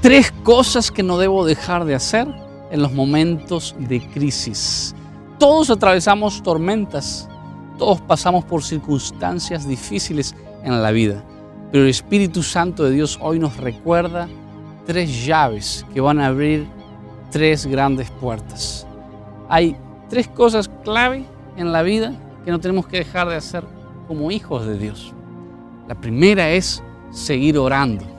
Tres 0.00 0.30
cosas 0.44 0.92
que 0.92 1.02
no 1.02 1.18
debo 1.18 1.44
dejar 1.44 1.84
de 1.84 1.96
hacer 1.96 2.28
en 2.70 2.82
los 2.82 2.92
momentos 2.92 3.74
de 3.80 4.00
crisis. 4.00 4.94
Todos 5.40 5.70
atravesamos 5.70 6.40
tormentas, 6.40 7.28
todos 7.78 8.00
pasamos 8.02 8.44
por 8.44 8.62
circunstancias 8.62 9.66
difíciles 9.66 10.36
en 10.62 10.80
la 10.82 10.92
vida, 10.92 11.24
pero 11.72 11.82
el 11.82 11.90
Espíritu 11.90 12.44
Santo 12.44 12.84
de 12.84 12.92
Dios 12.92 13.18
hoy 13.20 13.40
nos 13.40 13.56
recuerda 13.56 14.28
tres 14.86 15.26
llaves 15.26 15.84
que 15.92 16.00
van 16.00 16.20
a 16.20 16.28
abrir 16.28 16.68
tres 17.32 17.66
grandes 17.66 18.08
puertas. 18.08 18.86
Hay 19.48 19.76
tres 20.08 20.28
cosas 20.28 20.70
clave 20.84 21.24
en 21.56 21.72
la 21.72 21.82
vida 21.82 22.14
que 22.44 22.52
no 22.52 22.60
tenemos 22.60 22.86
que 22.86 22.98
dejar 22.98 23.28
de 23.28 23.34
hacer 23.34 23.64
como 24.06 24.30
hijos 24.30 24.64
de 24.64 24.78
Dios. 24.78 25.12
La 25.88 25.96
primera 25.96 26.50
es 26.50 26.84
seguir 27.10 27.58
orando. 27.58 28.17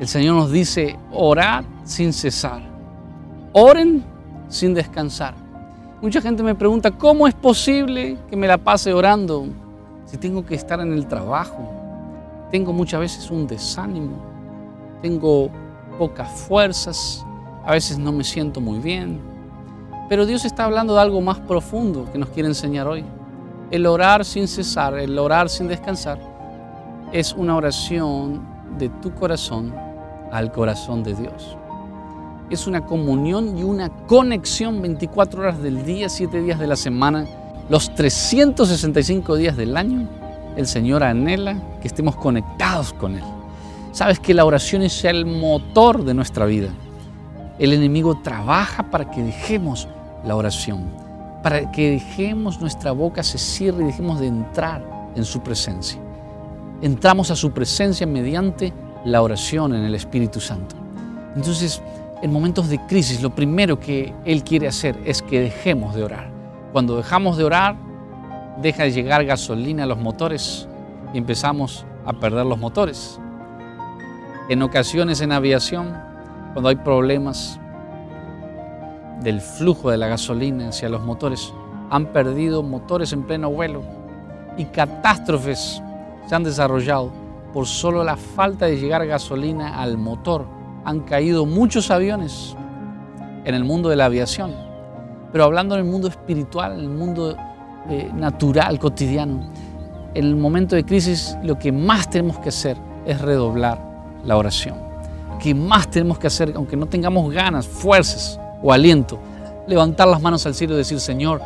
El 0.00 0.06
Señor 0.06 0.36
nos 0.36 0.52
dice, 0.52 0.96
orar 1.12 1.64
sin 1.82 2.12
cesar. 2.12 2.62
Oren 3.52 4.04
sin 4.48 4.72
descansar. 4.72 5.34
Mucha 6.00 6.20
gente 6.20 6.44
me 6.44 6.54
pregunta, 6.54 6.92
¿cómo 6.92 7.26
es 7.26 7.34
posible 7.34 8.16
que 8.30 8.36
me 8.36 8.46
la 8.46 8.58
pase 8.58 8.92
orando 8.92 9.46
si 10.06 10.16
tengo 10.16 10.46
que 10.46 10.54
estar 10.54 10.78
en 10.78 10.92
el 10.92 11.08
trabajo? 11.08 11.68
Tengo 12.52 12.72
muchas 12.72 13.00
veces 13.00 13.28
un 13.28 13.48
desánimo, 13.48 14.16
tengo 15.02 15.50
pocas 15.98 16.30
fuerzas, 16.30 17.26
a 17.66 17.72
veces 17.72 17.98
no 17.98 18.12
me 18.12 18.22
siento 18.22 18.60
muy 18.60 18.78
bien. 18.78 19.20
Pero 20.08 20.26
Dios 20.26 20.44
está 20.44 20.64
hablando 20.64 20.94
de 20.94 21.00
algo 21.00 21.20
más 21.20 21.40
profundo 21.40 22.06
que 22.12 22.18
nos 22.18 22.28
quiere 22.28 22.48
enseñar 22.48 22.86
hoy. 22.86 23.04
El 23.72 23.84
orar 23.84 24.24
sin 24.24 24.46
cesar, 24.46 24.96
el 24.96 25.18
orar 25.18 25.48
sin 25.48 25.66
descansar, 25.66 26.20
es 27.12 27.32
una 27.32 27.56
oración 27.56 28.46
de 28.78 28.88
tu 28.88 29.12
corazón 29.12 29.87
al 30.32 30.52
corazón 30.52 31.02
de 31.02 31.14
Dios. 31.14 31.56
Es 32.50 32.66
una 32.66 32.84
comunión 32.86 33.58
y 33.58 33.62
una 33.62 33.90
conexión 34.06 34.80
24 34.80 35.40
horas 35.40 35.62
del 35.62 35.84
día, 35.84 36.08
7 36.08 36.40
días 36.40 36.58
de 36.58 36.66
la 36.66 36.76
semana, 36.76 37.26
los 37.68 37.94
365 37.94 39.36
días 39.36 39.56
del 39.56 39.76
año. 39.76 40.08
El 40.56 40.66
Señor 40.66 41.02
anhela 41.02 41.56
que 41.80 41.88
estemos 41.88 42.16
conectados 42.16 42.92
con 42.94 43.16
Él. 43.16 43.24
Sabes 43.92 44.18
que 44.18 44.34
la 44.34 44.44
oración 44.44 44.82
es 44.82 45.04
el 45.04 45.26
motor 45.26 46.04
de 46.04 46.14
nuestra 46.14 46.46
vida. 46.46 46.68
El 47.58 47.72
enemigo 47.72 48.20
trabaja 48.22 48.90
para 48.90 49.10
que 49.10 49.22
dejemos 49.22 49.88
la 50.24 50.36
oración, 50.36 50.84
para 51.42 51.70
que 51.70 51.90
dejemos 51.90 52.60
nuestra 52.60 52.92
boca 52.92 53.22
se 53.22 53.38
cierre 53.38 53.82
y 53.82 53.86
dejemos 53.86 54.20
de 54.20 54.28
entrar 54.28 54.82
en 55.16 55.24
su 55.24 55.40
presencia. 55.40 56.00
Entramos 56.80 57.30
a 57.30 57.36
su 57.36 57.50
presencia 57.50 58.06
mediante 58.06 58.72
la 59.08 59.22
oración 59.22 59.74
en 59.74 59.84
el 59.84 59.94
Espíritu 59.94 60.40
Santo. 60.40 60.76
Entonces, 61.34 61.82
en 62.22 62.32
momentos 62.32 62.68
de 62.68 62.78
crisis, 62.86 63.22
lo 63.22 63.30
primero 63.30 63.78
que 63.78 64.12
Él 64.24 64.42
quiere 64.44 64.68
hacer 64.68 64.98
es 65.04 65.22
que 65.22 65.40
dejemos 65.40 65.94
de 65.94 66.04
orar. 66.04 66.30
Cuando 66.72 66.96
dejamos 66.96 67.36
de 67.36 67.44
orar, 67.44 67.76
deja 68.60 68.84
de 68.84 68.92
llegar 68.92 69.24
gasolina 69.24 69.84
a 69.84 69.86
los 69.86 69.98
motores 69.98 70.68
y 71.14 71.18
empezamos 71.18 71.86
a 72.04 72.12
perder 72.12 72.44
los 72.46 72.58
motores. 72.58 73.18
En 74.48 74.62
ocasiones 74.62 75.20
en 75.20 75.32
aviación, 75.32 75.96
cuando 76.52 76.68
hay 76.68 76.76
problemas 76.76 77.58
del 79.22 79.40
flujo 79.40 79.90
de 79.90 79.96
la 79.96 80.08
gasolina 80.08 80.68
hacia 80.68 80.88
los 80.88 81.02
motores, 81.02 81.52
han 81.90 82.06
perdido 82.06 82.62
motores 82.62 83.12
en 83.12 83.22
pleno 83.22 83.50
vuelo 83.50 83.82
y 84.56 84.64
catástrofes 84.66 85.82
se 86.26 86.34
han 86.34 86.44
desarrollado 86.44 87.10
por 87.52 87.66
solo 87.66 88.04
la 88.04 88.16
falta 88.16 88.66
de 88.66 88.78
llegar 88.78 89.06
gasolina 89.06 89.80
al 89.80 89.98
motor. 89.98 90.46
Han 90.84 91.00
caído 91.00 91.46
muchos 91.46 91.90
aviones 91.90 92.56
en 93.44 93.54
el 93.54 93.64
mundo 93.64 93.88
de 93.88 93.96
la 93.96 94.06
aviación, 94.06 94.52
pero 95.32 95.44
hablando 95.44 95.74
en 95.74 95.82
el 95.82 95.90
mundo 95.90 96.08
espiritual, 96.08 96.74
en 96.74 96.80
el 96.80 96.88
mundo 96.88 97.36
eh, 97.88 98.10
natural, 98.14 98.78
cotidiano, 98.78 99.50
en 100.14 100.24
el 100.24 100.36
momento 100.36 100.76
de 100.76 100.84
crisis 100.84 101.36
lo 101.42 101.58
que 101.58 101.72
más 101.72 102.10
tenemos 102.10 102.38
que 102.38 102.48
hacer 102.48 102.76
es 103.06 103.20
redoblar 103.20 103.80
la 104.24 104.36
oración. 104.36 104.76
Lo 105.30 105.38
que 105.38 105.54
más 105.54 105.90
tenemos 105.90 106.18
que 106.18 106.26
hacer, 106.26 106.52
aunque 106.56 106.76
no 106.76 106.86
tengamos 106.86 107.32
ganas, 107.32 107.66
fuerzas 107.66 108.38
o 108.62 108.72
aliento, 108.72 109.18
levantar 109.66 110.08
las 110.08 110.20
manos 110.20 110.44
al 110.46 110.54
cielo 110.54 110.74
y 110.74 110.78
decir, 110.78 111.00
Señor, 111.00 111.40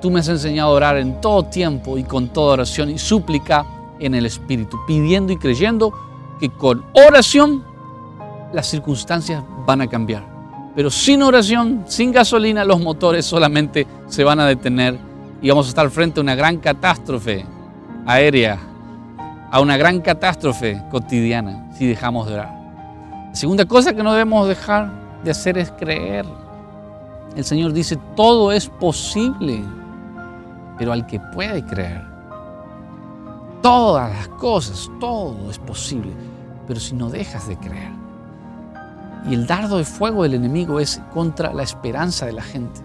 tú 0.00 0.10
me 0.10 0.20
has 0.20 0.28
enseñado 0.28 0.70
a 0.70 0.74
orar 0.74 0.96
en 0.98 1.20
todo 1.20 1.44
tiempo 1.44 1.98
y 1.98 2.04
con 2.04 2.28
toda 2.28 2.54
oración 2.54 2.90
y 2.90 2.98
súplica 2.98 3.64
en 4.06 4.14
el 4.14 4.26
Espíritu, 4.26 4.78
pidiendo 4.86 5.32
y 5.32 5.36
creyendo 5.36 5.92
que 6.38 6.50
con 6.50 6.84
oración 6.92 7.64
las 8.52 8.66
circunstancias 8.68 9.42
van 9.66 9.80
a 9.80 9.86
cambiar. 9.86 10.24
Pero 10.74 10.90
sin 10.90 11.22
oración, 11.22 11.84
sin 11.86 12.12
gasolina, 12.12 12.64
los 12.64 12.80
motores 12.80 13.24
solamente 13.24 13.86
se 14.08 14.24
van 14.24 14.40
a 14.40 14.46
detener 14.46 14.98
y 15.40 15.48
vamos 15.48 15.66
a 15.66 15.68
estar 15.70 15.88
frente 15.90 16.20
a 16.20 16.22
una 16.22 16.34
gran 16.34 16.58
catástrofe 16.58 17.44
aérea, 18.06 18.58
a 19.50 19.60
una 19.60 19.76
gran 19.76 20.00
catástrofe 20.00 20.82
cotidiana 20.90 21.70
si 21.76 21.86
dejamos 21.86 22.26
de 22.26 22.34
orar. 22.34 22.50
La 23.28 23.34
segunda 23.34 23.64
cosa 23.64 23.94
que 23.94 24.02
no 24.02 24.12
debemos 24.12 24.48
dejar 24.48 24.90
de 25.24 25.30
hacer 25.30 25.58
es 25.58 25.70
creer. 25.70 26.26
El 27.36 27.44
Señor 27.44 27.72
dice, 27.72 27.98
todo 28.14 28.52
es 28.52 28.68
posible, 28.68 29.62
pero 30.78 30.92
al 30.92 31.06
que 31.06 31.20
puede 31.20 31.64
creer 31.64 32.13
todas 33.64 34.10
las 34.14 34.28
cosas, 34.28 34.90
todo 35.00 35.50
es 35.50 35.58
posible, 35.58 36.12
pero 36.68 36.78
si 36.78 36.94
no 36.94 37.08
dejas 37.08 37.48
de 37.48 37.56
creer. 37.56 37.92
Y 39.26 39.32
el 39.32 39.46
dardo 39.46 39.78
de 39.78 39.86
fuego 39.86 40.22
del 40.22 40.34
enemigo 40.34 40.80
es 40.80 41.00
contra 41.14 41.50
la 41.54 41.62
esperanza 41.62 42.26
de 42.26 42.34
la 42.34 42.42
gente, 42.42 42.82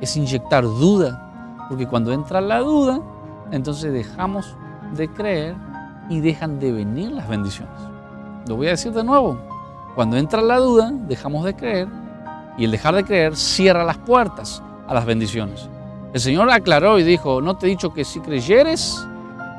es 0.00 0.16
inyectar 0.16 0.64
duda, 0.64 1.68
porque 1.68 1.86
cuando 1.86 2.12
entra 2.12 2.40
la 2.40 2.58
duda, 2.58 3.00
entonces 3.52 3.92
dejamos 3.92 4.56
de 4.96 5.08
creer 5.08 5.54
y 6.08 6.18
dejan 6.18 6.58
de 6.58 6.72
venir 6.72 7.12
las 7.12 7.28
bendiciones. 7.28 7.80
Lo 8.48 8.56
voy 8.56 8.66
a 8.66 8.70
decir 8.70 8.90
de 8.90 9.04
nuevo, 9.04 9.38
cuando 9.94 10.16
entra 10.16 10.42
la 10.42 10.56
duda, 10.56 10.90
dejamos 11.06 11.44
de 11.44 11.54
creer 11.54 11.86
y 12.58 12.64
el 12.64 12.72
dejar 12.72 12.96
de 12.96 13.04
creer 13.04 13.36
cierra 13.36 13.84
las 13.84 13.98
puertas 13.98 14.60
a 14.88 14.92
las 14.92 15.06
bendiciones. 15.06 15.68
El 16.12 16.18
Señor 16.18 16.50
aclaró 16.50 16.98
y 16.98 17.04
dijo, 17.04 17.40
no 17.40 17.56
te 17.56 17.66
he 17.66 17.70
dicho 17.70 17.94
que 17.94 18.04
si 18.04 18.18
creyeres, 18.18 19.06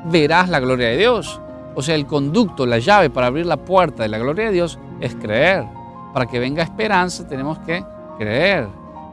verás 0.04 0.48
la 0.48 0.60
gloria 0.60 0.88
de 0.88 0.96
Dios. 0.96 1.40
O 1.74 1.82
sea, 1.82 1.94
el 1.94 2.06
conducto, 2.06 2.66
la 2.66 2.78
llave 2.78 3.10
para 3.10 3.28
abrir 3.28 3.46
la 3.46 3.56
puerta 3.56 4.02
de 4.02 4.08
la 4.08 4.18
gloria 4.18 4.46
de 4.46 4.52
Dios 4.52 4.78
es 5.00 5.14
creer. 5.14 5.64
Para 6.12 6.26
que 6.26 6.38
venga 6.38 6.62
esperanza 6.62 7.26
tenemos 7.26 7.58
que 7.60 7.84
creer. 8.18 8.66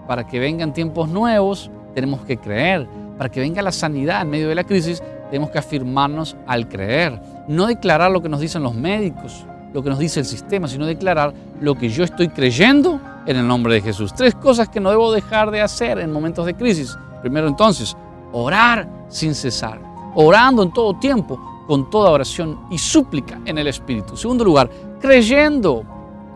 Para 0.08 0.26
que 0.28 0.40
vengan 0.40 0.74
tiempos 0.74 1.08
nuevos 1.08 1.72
tenemos 1.94 2.22
que 2.22 2.38
creer. 2.38 2.88
Para 3.18 3.30
que 3.30 3.40
venga 3.40 3.62
la 3.62 3.72
sanidad 3.72 4.22
en 4.22 4.30
medio 4.30 4.50
de 4.50 4.56
la 4.56 4.64
crisis 4.64 5.02
tenemos 5.30 5.52
que 5.52 5.60
afirmarnos 5.60 6.36
al 6.48 6.68
creer. 6.68 7.20
No 7.48 7.68
declarar 7.68 8.12
lo 8.12 8.22
que 8.22 8.30
nos 8.30 8.42
dicen 8.42 8.64
los 8.64 8.76
médicos, 8.76 9.46
lo 9.74 9.82
que 9.82 9.90
nos 9.90 10.00
dice 10.00 10.20
el 10.20 10.26
sistema, 10.26 10.68
sino 10.68 10.86
declarar 10.86 11.34
lo 11.62 11.76
que 11.76 11.90
yo 11.90 12.04
estoy 12.04 12.30
creyendo 12.30 13.00
en 13.26 13.38
el 13.38 13.48
nombre 13.48 13.76
de 13.76 13.82
Jesús. 13.82 14.14
Tres 14.14 14.36
cosas 14.36 14.68
que 14.68 14.80
no 14.80 14.90
debo 14.90 15.14
dejar 15.14 15.52
de 15.52 15.62
hacer 15.62 16.00
en 16.00 16.12
momentos 16.12 16.46
de 16.46 16.56
crisis. 16.56 16.98
Primero 17.22 17.48
entonces, 17.48 17.96
orar 18.32 18.88
sin 19.08 19.36
cesar 19.36 19.89
orando 20.16 20.64
en 20.64 20.72
todo 20.72 20.96
tiempo, 20.96 21.40
con 21.68 21.90
toda 21.90 22.12
oración 22.12 22.59
y 22.72 22.78
súplica 22.78 23.40
en 23.46 23.58
el 23.58 23.68
Espíritu. 23.68 24.18
Segundo 24.18 24.44
lugar, 24.44 24.70
creyendo 25.00 25.84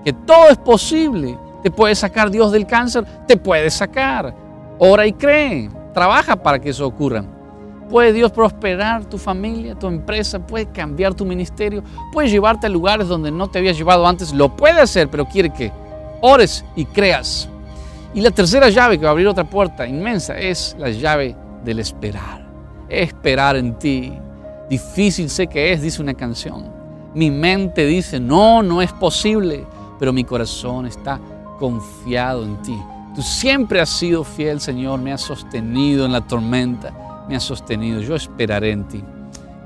que 0.04 0.14
todo 0.14 0.50
es 0.50 0.58
posible. 0.58 1.38
Te 1.64 1.72
puede 1.72 1.96
sacar 1.96 2.30
Dios 2.30 2.52
del 2.52 2.68
cáncer, 2.68 3.06
te 3.26 3.38
puede 3.38 3.70
sacar. 3.72 4.36
Ora 4.80 5.08
y 5.08 5.14
cree, 5.14 5.70
trabaja 5.94 6.36
para 6.36 6.60
que 6.60 6.70
eso 6.70 6.86
ocurra. 6.86 7.24
Puede 7.90 8.12
Dios 8.12 8.32
prosperar 8.32 9.06
tu 9.06 9.18
familia, 9.18 9.76
tu 9.76 9.88
empresa, 9.88 10.40
puede 10.40 10.68
cambiar 10.68 11.14
tu 11.14 11.26
ministerio, 11.26 11.84
puede 12.12 12.28
llevarte 12.28 12.68
a 12.68 12.70
lugares 12.70 13.08
donde 13.08 13.32
no 13.32 13.50
te 13.50 13.60
había 13.60 13.72
llevado 13.72 14.06
antes. 14.06 14.34
Lo 14.34 14.56
puede 14.56 14.82
hacer, 14.82 15.10
pero 15.10 15.26
quiere 15.26 15.52
que 15.52 15.72
ores 16.22 16.66
y 16.76 16.86
creas. 16.86 17.50
Y 18.14 18.22
la 18.22 18.32
tercera 18.32 18.70
llave 18.70 18.98
que 18.98 19.06
va 19.06 19.10
a 19.10 19.14
abrir 19.14 19.28
otra 19.28 19.46
puerta 19.46 19.88
inmensa 19.88 20.38
es 20.38 20.76
la 20.78 20.90
llave 20.90 21.36
del 21.64 21.80
esperar 21.80 22.43
esperar 23.02 23.56
en 23.56 23.78
ti. 23.80 24.14
Difícil 24.70 25.30
sé 25.30 25.48
que 25.48 25.74
es, 25.74 25.82
dice 25.82 26.02
una 26.02 26.14
canción. 26.14 26.72
Mi 27.14 27.30
mente 27.30 27.86
dice, 27.86 28.20
no, 28.20 28.64
no 28.64 28.82
es 28.82 28.92
posible, 28.94 29.66
pero 30.00 30.14
mi 30.14 30.24
corazón 30.24 30.86
está 30.86 31.20
confiado 31.60 32.44
en 32.44 32.62
ti. 32.62 32.78
Tú 33.16 33.22
siempre 33.22 33.80
has 33.80 33.90
sido 33.90 34.24
fiel, 34.24 34.60
Señor, 34.60 35.00
me 35.00 35.14
has 35.14 35.22
sostenido 35.22 36.06
en 36.06 36.12
la 36.12 36.22
tormenta, 36.22 37.26
me 37.30 37.36
has 37.36 37.44
sostenido. 37.44 38.02
Yo 38.02 38.16
esperaré 38.16 38.72
en 38.72 38.88
ti. 38.88 39.04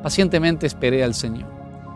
Pacientemente 0.04 0.68
esperé 0.68 1.04
al 1.04 1.14
Señor. 1.14 1.48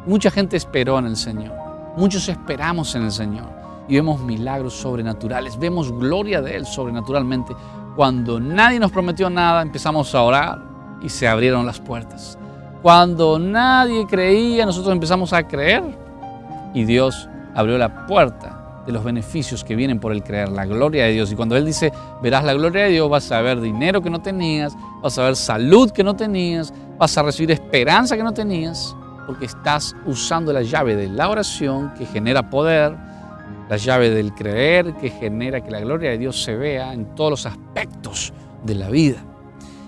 Mucha 0.06 0.32
gente 0.32 0.58
esperó 0.58 0.98
en 1.00 1.06
el 1.06 1.18
Señor. 1.18 1.54
Muchos 1.98 2.30
esperamos 2.30 2.96
en 2.96 3.04
el 3.04 3.12
Señor 3.12 3.62
y 3.88 3.96
vemos 3.96 4.22
milagros 4.22 4.74
sobrenaturales, 4.74 5.60
vemos 5.60 5.92
gloria 5.92 6.42
de 6.42 6.56
Él 6.56 6.66
sobrenaturalmente. 6.66 7.54
Cuando 7.96 8.40
nadie 8.40 8.80
nos 8.80 8.92
prometió 8.92 9.30
nada, 9.30 9.62
empezamos 9.62 10.16
a 10.16 10.22
orar, 10.22 10.71
y 11.02 11.10
se 11.10 11.28
abrieron 11.28 11.66
las 11.66 11.80
puertas. 11.80 12.38
Cuando 12.82 13.38
nadie 13.38 14.06
creía, 14.08 14.66
nosotros 14.66 14.92
empezamos 14.92 15.34
a 15.34 15.48
creer 15.48 15.84
y 16.74 16.86
Dios 16.86 17.30
abrió 17.54 17.78
la 17.78 18.08
puerta 18.08 18.84
de 18.86 18.92
los 18.92 19.04
beneficios 19.04 19.64
que 19.64 19.76
vienen 19.76 20.00
por 20.00 20.12
el 20.12 20.24
creer, 20.24 20.50
la 20.50 20.66
gloria 20.66 21.06
de 21.06 21.12
Dios. 21.12 21.32
Y 21.32 21.36
cuando 21.36 21.56
Él 21.56 21.66
dice, 21.66 21.92
verás 22.22 22.44
la 22.44 22.54
gloria 22.54 22.86
de 22.86 22.90
Dios, 22.90 23.10
vas 23.10 23.32
a 23.32 23.42
ver 23.42 23.62
dinero 23.62 24.02
que 24.02 24.10
no 24.10 24.22
tenías, 24.22 24.76
vas 25.02 25.18
a 25.18 25.24
ver 25.24 25.36
salud 25.36 25.92
que 25.92 26.04
no 26.04 26.16
tenías, 26.16 26.74
vas 26.98 27.16
a 27.18 27.24
recibir 27.24 27.52
esperanza 27.52 28.18
que 28.18 28.24
no 28.24 28.34
tenías, 28.34 28.96
porque 29.28 29.46
estás 29.46 29.96
usando 30.06 30.52
la 30.52 30.64
llave 30.64 30.96
de 30.96 31.08
la 31.08 31.30
oración 31.30 31.94
que 31.94 32.06
genera 32.06 32.50
poder, 32.50 32.96
la 33.70 33.78
llave 33.78 34.10
del 34.10 34.34
creer 34.34 34.96
que 34.96 35.10
genera 35.10 35.62
que 35.62 35.72
la 35.72 35.80
gloria 35.80 36.10
de 36.10 36.18
Dios 36.18 36.44
se 36.44 36.56
vea 36.56 36.94
en 36.94 37.16
todos 37.16 37.32
los 37.32 37.46
aspectos 37.46 38.34
de 38.64 38.76
la 38.76 38.90
vida. 38.90 39.24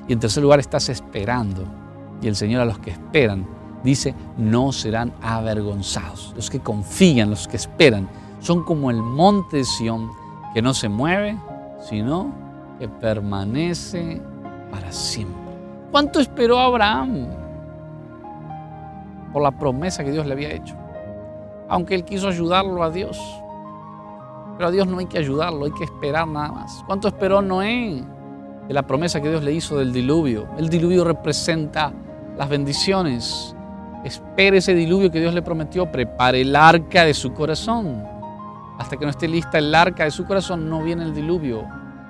Y 0.08 0.14
en 0.14 0.20
tercer 0.20 0.44
lugar, 0.44 0.60
estás 0.60 0.90
esperando. 0.90 1.64
Y 2.22 2.28
el 2.28 2.36
Señor 2.36 2.62
a 2.62 2.66
los 2.66 2.80
que 2.80 2.92
esperan 2.92 3.46
dice, 3.84 4.16
no 4.38 4.72
serán 4.72 5.14
avergonzados. 5.22 6.34
Los 6.36 6.50
que 6.50 6.60
confían, 6.60 7.30
los 7.30 7.48
que 7.48 7.58
esperan, 7.58 8.08
son 8.40 8.64
como 8.64 8.90
el 8.90 9.02
monte 9.02 9.58
de 9.58 9.64
Sión, 9.64 10.10
que 10.54 10.62
no 10.62 10.74
se 10.74 10.90
mueve, 10.90 11.38
sino 11.80 12.32
que 12.80 12.88
permanece 12.88 14.22
para 14.72 14.92
siempre. 14.92 15.54
¿Cuánto 15.92 16.20
esperó 16.20 16.60
Abraham 16.60 17.28
por 19.32 19.44
la 19.44 19.52
promesa 19.52 20.04
que 20.04 20.12
Dios 20.12 20.26
le 20.26 20.34
había 20.34 20.52
hecho? 20.52 20.76
Aunque 21.70 21.96
él 21.96 22.04
quiso 22.04 22.28
ayudarlo 22.28 22.84
a 22.84 22.90
Dios. 22.90 23.20
Pero 24.58 24.68
a 24.68 24.72
Dios 24.72 24.88
no 24.88 25.00
hay 25.00 25.08
que 25.08 25.18
ayudarlo, 25.18 25.66
hay 25.66 25.72
que 25.72 25.84
esperar 25.84 26.28
nada 26.28 26.52
más. 26.52 26.84
¿Cuánto 26.86 27.08
esperó 27.08 27.42
Noé 27.42 28.04
de 28.68 28.74
la 28.74 28.84
promesa 28.84 29.22
que 29.22 29.30
Dios 29.30 29.44
le 29.44 29.54
hizo 29.54 29.78
del 29.78 29.92
diluvio? 29.94 30.48
El 30.58 30.70
diluvio 30.70 31.04
representa 31.04 31.92
las 32.38 32.50
bendiciones. 32.50 33.56
Espere 34.04 34.58
ese 34.58 34.74
diluvio 34.74 35.12
que 35.12 35.20
Dios 35.20 35.34
le 35.34 35.42
prometió, 35.42 35.92
prepare 35.92 36.42
el 36.42 36.56
arca 36.56 37.06
de 37.06 37.14
su 37.14 37.34
corazón. 37.34 38.04
Hasta 38.78 38.98
que 38.98 39.06
no 39.06 39.12
esté 39.12 39.28
lista 39.28 39.60
el 39.60 39.74
arca 39.74 40.04
de 40.04 40.12
su 40.12 40.26
corazón, 40.26 40.70
no 40.70 40.84
viene 40.84 41.04
el 41.04 41.14
diluvio. 41.14 41.64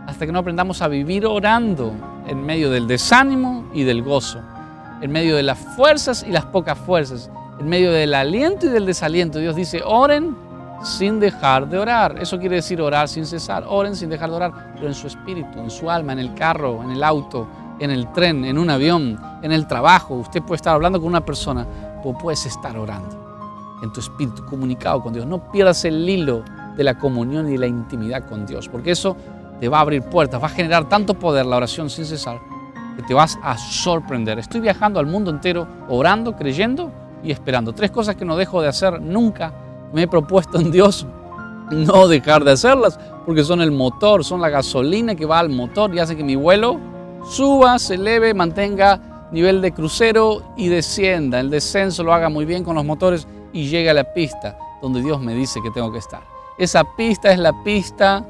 Hasta 0.07 0.25
que 0.25 0.31
no 0.31 0.39
aprendamos 0.39 0.81
a 0.81 0.87
vivir 0.87 1.25
orando 1.25 1.93
en 2.27 2.43
medio 2.45 2.69
del 2.69 2.87
desánimo 2.87 3.65
y 3.73 3.83
del 3.83 4.01
gozo, 4.01 4.39
en 5.01 5.11
medio 5.11 5.35
de 5.35 5.43
las 5.43 5.57
fuerzas 5.57 6.25
y 6.27 6.31
las 6.31 6.45
pocas 6.45 6.77
fuerzas, 6.77 7.29
en 7.59 7.67
medio 7.67 7.91
del 7.91 8.13
aliento 8.13 8.65
y 8.65 8.69
del 8.69 8.85
desaliento. 8.85 9.39
Dios 9.39 9.55
dice, 9.55 9.81
oren 9.85 10.35
sin 10.83 11.19
dejar 11.19 11.67
de 11.67 11.77
orar. 11.77 12.17
Eso 12.19 12.37
quiere 12.39 12.57
decir 12.57 12.81
orar 12.81 13.07
sin 13.07 13.25
cesar. 13.25 13.65
Oren 13.67 13.95
sin 13.95 14.09
dejar 14.09 14.29
de 14.29 14.35
orar, 14.35 14.73
pero 14.75 14.87
en 14.87 14.93
su 14.93 15.07
espíritu, 15.07 15.59
en 15.59 15.71
su 15.71 15.89
alma, 15.89 16.13
en 16.13 16.19
el 16.19 16.33
carro, 16.33 16.83
en 16.83 16.91
el 16.91 17.03
auto, 17.03 17.47
en 17.79 17.89
el 17.91 18.11
tren, 18.11 18.45
en 18.45 18.57
un 18.57 18.69
avión, 18.69 19.19
en 19.41 19.51
el 19.51 19.67
trabajo. 19.67 20.15
Usted 20.15 20.41
puede 20.41 20.57
estar 20.57 20.75
hablando 20.75 20.99
con 20.99 21.07
una 21.07 21.25
persona, 21.25 21.65
o 22.03 22.17
puedes 22.17 22.45
estar 22.45 22.77
orando 22.77 23.23
en 23.81 23.91
tu 23.91 23.99
espíritu, 23.99 24.45
comunicado 24.45 25.01
con 25.01 25.13
Dios. 25.13 25.25
No 25.25 25.51
pierdas 25.51 25.83
el 25.85 26.07
hilo 26.07 26.43
de 26.75 26.83
la 26.83 26.97
comunión 26.97 27.51
y 27.51 27.57
la 27.57 27.67
intimidad 27.67 28.27
con 28.27 28.45
Dios, 28.45 28.69
porque 28.69 28.91
eso 28.91 29.15
te 29.59 29.69
va 29.69 29.77
a 29.77 29.81
abrir 29.81 30.03
puertas, 30.03 30.41
va 30.41 30.47
a 30.47 30.49
generar 30.49 30.89
tanto 30.89 31.13
poder 31.13 31.45
la 31.45 31.57
oración 31.57 31.89
sin 31.89 32.05
cesar, 32.05 32.39
que 32.95 33.03
te 33.03 33.13
vas 33.13 33.37
a 33.41 33.57
sorprender. 33.57 34.39
Estoy 34.39 34.61
viajando 34.61 34.99
al 34.99 35.05
mundo 35.05 35.31
entero 35.31 35.67
orando, 35.87 36.35
creyendo 36.35 36.91
y 37.23 37.31
esperando. 37.31 37.73
Tres 37.73 37.91
cosas 37.91 38.15
que 38.15 38.25
no 38.25 38.35
dejo 38.35 38.61
de 38.61 38.67
hacer 38.67 39.01
nunca. 39.01 39.53
Me 39.93 40.03
he 40.03 40.07
propuesto 40.07 40.59
en 40.59 40.71
Dios 40.71 41.05
no 41.71 42.07
dejar 42.07 42.43
de 42.43 42.51
hacerlas, 42.51 42.99
porque 43.25 43.43
son 43.43 43.61
el 43.61 43.71
motor, 43.71 44.25
son 44.25 44.41
la 44.41 44.49
gasolina 44.49 45.15
que 45.15 45.25
va 45.25 45.39
al 45.39 45.49
motor 45.49 45.93
y 45.95 45.99
hace 45.99 46.17
que 46.17 46.23
mi 46.23 46.35
vuelo 46.35 46.79
suba, 47.29 47.79
se 47.79 47.95
eleve, 47.95 48.33
mantenga 48.33 49.27
nivel 49.31 49.61
de 49.61 49.71
crucero 49.71 50.43
y 50.57 50.67
descienda. 50.67 51.39
El 51.39 51.49
descenso 51.49 52.03
lo 52.03 52.13
haga 52.13 52.29
muy 52.29 52.45
bien 52.45 52.63
con 52.63 52.75
los 52.75 52.85
motores 52.85 53.27
y 53.51 53.67
llegue 53.67 53.89
a 53.89 53.93
la 53.93 54.13
pista 54.13 54.57
donde 54.81 55.01
Dios 55.01 55.21
me 55.21 55.33
dice 55.33 55.61
que 55.61 55.71
tengo 55.71 55.91
que 55.91 55.99
estar. 55.99 56.21
Esa 56.57 56.83
pista 56.95 57.31
es 57.31 57.39
la 57.39 57.63
pista 57.63 58.25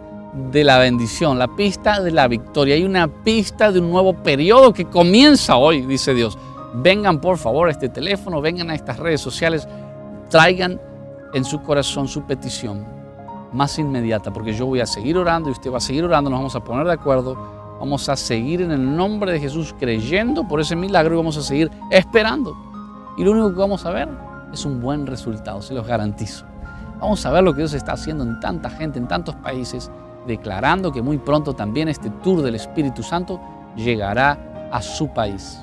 de 0.51 0.63
la 0.63 0.77
bendición, 0.77 1.37
la 1.37 1.47
pista 1.47 1.99
de 1.99 2.11
la 2.11 2.27
victoria. 2.27 2.75
Hay 2.75 2.83
una 2.83 3.07
pista 3.07 3.71
de 3.71 3.79
un 3.79 3.89
nuevo 3.89 4.13
periodo 4.13 4.73
que 4.73 4.85
comienza 4.85 5.57
hoy, 5.57 5.81
dice 5.81 6.13
Dios. 6.13 6.37
Vengan 6.75 7.19
por 7.19 7.37
favor 7.37 7.67
a 7.67 7.71
este 7.71 7.89
teléfono, 7.89 8.41
vengan 8.41 8.69
a 8.69 8.75
estas 8.75 8.97
redes 8.97 9.21
sociales, 9.21 9.67
traigan 10.29 10.79
en 11.33 11.43
su 11.43 11.61
corazón 11.61 12.07
su 12.07 12.23
petición 12.23 12.85
más 13.51 13.77
inmediata, 13.77 14.31
porque 14.31 14.53
yo 14.53 14.65
voy 14.65 14.81
a 14.81 14.85
seguir 14.85 15.17
orando 15.17 15.49
y 15.49 15.51
usted 15.51 15.71
va 15.71 15.77
a 15.77 15.81
seguir 15.81 16.03
orando, 16.03 16.29
nos 16.29 16.39
vamos 16.39 16.55
a 16.55 16.63
poner 16.63 16.85
de 16.85 16.93
acuerdo, 16.93 17.37
vamos 17.79 18.09
a 18.09 18.15
seguir 18.15 18.61
en 18.61 18.71
el 18.71 18.95
nombre 18.95 19.31
de 19.31 19.39
Jesús 19.39 19.75
creyendo 19.79 20.47
por 20.47 20.59
ese 20.59 20.75
milagro 20.75 21.13
y 21.13 21.17
vamos 21.17 21.37
a 21.37 21.41
seguir 21.41 21.69
esperando. 21.91 22.55
Y 23.17 23.23
lo 23.23 23.31
único 23.31 23.51
que 23.51 23.59
vamos 23.59 23.85
a 23.85 23.91
ver 23.91 24.09
es 24.51 24.65
un 24.65 24.81
buen 24.81 25.05
resultado, 25.05 25.61
se 25.61 25.73
los 25.73 25.85
garantizo. 25.85 26.45
Vamos 26.99 27.25
a 27.25 27.31
ver 27.31 27.43
lo 27.43 27.53
que 27.53 27.59
Dios 27.59 27.73
está 27.73 27.93
haciendo 27.93 28.23
en 28.23 28.39
tanta 28.39 28.69
gente, 28.69 28.97
en 28.97 29.07
tantos 29.07 29.35
países, 29.35 29.91
declarando 30.25 30.91
que 30.91 31.01
muy 31.01 31.17
pronto 31.17 31.53
también 31.53 31.89
este 31.89 32.09
tour 32.09 32.41
del 32.41 32.55
Espíritu 32.55 33.03
Santo 33.03 33.39
llegará 33.75 34.69
a 34.71 34.81
su 34.81 35.09
país. 35.09 35.62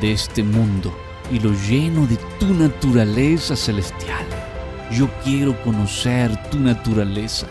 de 0.00 0.12
este 0.12 0.42
mundo 0.42 0.96
y 1.30 1.38
lo 1.40 1.52
lleno 1.52 2.06
de 2.06 2.16
tu 2.38 2.52
naturaleza 2.54 3.56
celestial. 3.56 4.26
Yo 4.90 5.08
quiero 5.24 5.60
conocer 5.62 6.36
tu 6.50 6.58
naturaleza. 6.58 7.46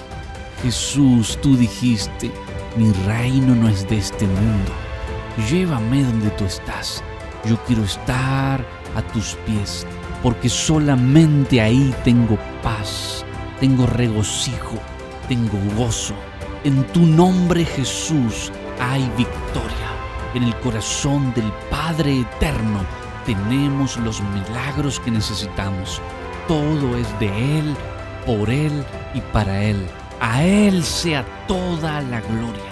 Jesús, 0.61 1.37
tú 1.41 1.57
dijiste, 1.57 2.31
mi 2.77 2.91
reino 3.05 3.55
no 3.55 3.67
es 3.67 3.87
de 3.89 3.97
este 3.97 4.25
mundo. 4.25 4.71
Llévame 5.49 6.03
donde 6.03 6.29
tú 6.31 6.45
estás 6.45 7.03
yo 7.45 7.57
quiero 7.67 7.83
estar 7.83 8.65
a 8.95 9.01
tus 9.13 9.35
pies, 9.45 9.85
porque 10.21 10.49
solamente 10.49 11.59
ahí 11.59 11.93
tengo 12.03 12.37
paz, 12.61 13.25
tengo 13.59 13.85
regocijo, 13.85 14.79
tengo 15.27 15.59
gozo. 15.75 16.13
En 16.63 16.83
tu 16.87 17.01
nombre 17.01 17.65
Jesús 17.65 18.51
hay 18.79 19.01
victoria. 19.17 19.82
En 20.33 20.41
el 20.41 20.55
corazón 20.61 21.31
del 21.35 21.51
Padre 21.69 22.21
Eterno 22.21 22.83
tenemos 23.23 23.97
los 23.97 24.19
milagros 24.21 24.99
que 24.99 25.11
necesitamos. 25.11 26.01
Todo 26.47 26.97
es 26.97 27.19
de 27.19 27.59
Él, 27.59 27.75
por 28.25 28.49
Él 28.49 28.83
y 29.13 29.21
para 29.31 29.63
Él. 29.63 29.77
A 30.19 30.43
Él 30.43 30.83
sea 30.83 31.23
toda 31.47 32.01
la 32.01 32.19
gloria. 32.21 32.63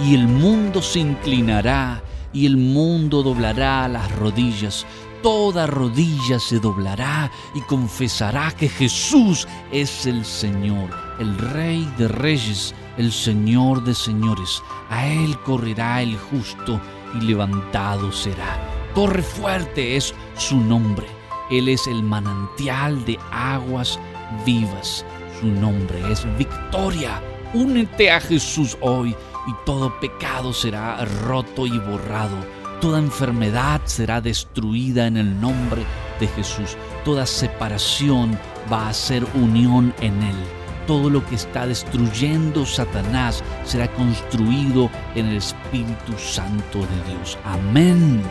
Y 0.00 0.14
el 0.14 0.26
mundo 0.28 0.80
se 0.80 1.00
inclinará 1.00 2.02
y 2.32 2.46
el 2.46 2.56
mundo 2.56 3.22
doblará 3.22 3.86
las 3.86 4.10
rodillas. 4.16 4.86
Toda 5.22 5.66
rodilla 5.66 6.38
se 6.38 6.58
doblará 6.58 7.30
y 7.54 7.60
confesará 7.60 8.50
que 8.52 8.70
Jesús 8.70 9.46
es 9.70 10.06
el 10.06 10.24
Señor, 10.24 10.88
el 11.18 11.36
Rey 11.36 11.86
de 11.98 12.08
Reyes, 12.08 12.74
el 12.96 13.12
Señor 13.12 13.84
de 13.84 13.94
Señores. 13.94 14.62
A 14.88 15.06
Él 15.06 15.38
correrá 15.40 16.00
el 16.00 16.16
justo 16.16 16.80
y 17.14 17.20
levantado 17.22 18.12
será. 18.12 18.58
Corre 18.94 19.22
fuerte 19.22 19.96
es 19.96 20.14
su 20.36 20.56
nombre. 20.58 21.06
Él 21.50 21.68
es 21.68 21.86
el 21.86 22.02
manantial 22.02 23.04
de 23.04 23.18
aguas 23.30 23.98
vivas. 24.44 25.04
Su 25.40 25.46
nombre 25.46 26.00
es 26.10 26.24
victoria. 26.36 27.22
Únete 27.54 28.10
a 28.10 28.20
Jesús 28.20 28.76
hoy 28.80 29.16
y 29.46 29.54
todo 29.64 29.98
pecado 30.00 30.52
será 30.52 31.04
roto 31.04 31.66
y 31.66 31.78
borrado. 31.78 32.36
Toda 32.80 32.98
enfermedad 32.98 33.80
será 33.84 34.20
destruida 34.20 35.06
en 35.06 35.16
el 35.16 35.40
nombre 35.40 35.84
de 36.18 36.28
Jesús. 36.28 36.76
Toda 37.04 37.26
separación 37.26 38.38
va 38.72 38.88
a 38.88 38.94
ser 38.94 39.26
unión 39.34 39.94
en 40.00 40.22
Él. 40.22 40.59
Todo 40.86 41.10
lo 41.10 41.24
que 41.26 41.36
está 41.36 41.66
destruyendo 41.66 42.66
Satanás 42.66 43.42
será 43.64 43.88
construido 43.92 44.90
en 45.14 45.26
el 45.26 45.36
Espíritu 45.36 46.16
Santo 46.18 46.78
de 46.80 47.12
Dios. 47.12 47.38
Amén. 47.44 48.22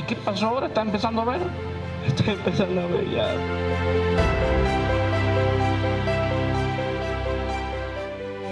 ¿Y 0.00 0.02
qué 0.02 0.16
pasó 0.16 0.46
ahora? 0.46 0.68
¿Está 0.68 0.80
empezando 0.80 1.20
a 1.20 1.24
ver? 1.26 1.40
Estoy 2.06 2.30
empezando 2.30 2.80
a 2.80 2.86
ver 2.86 3.10
ya. 3.10 3.34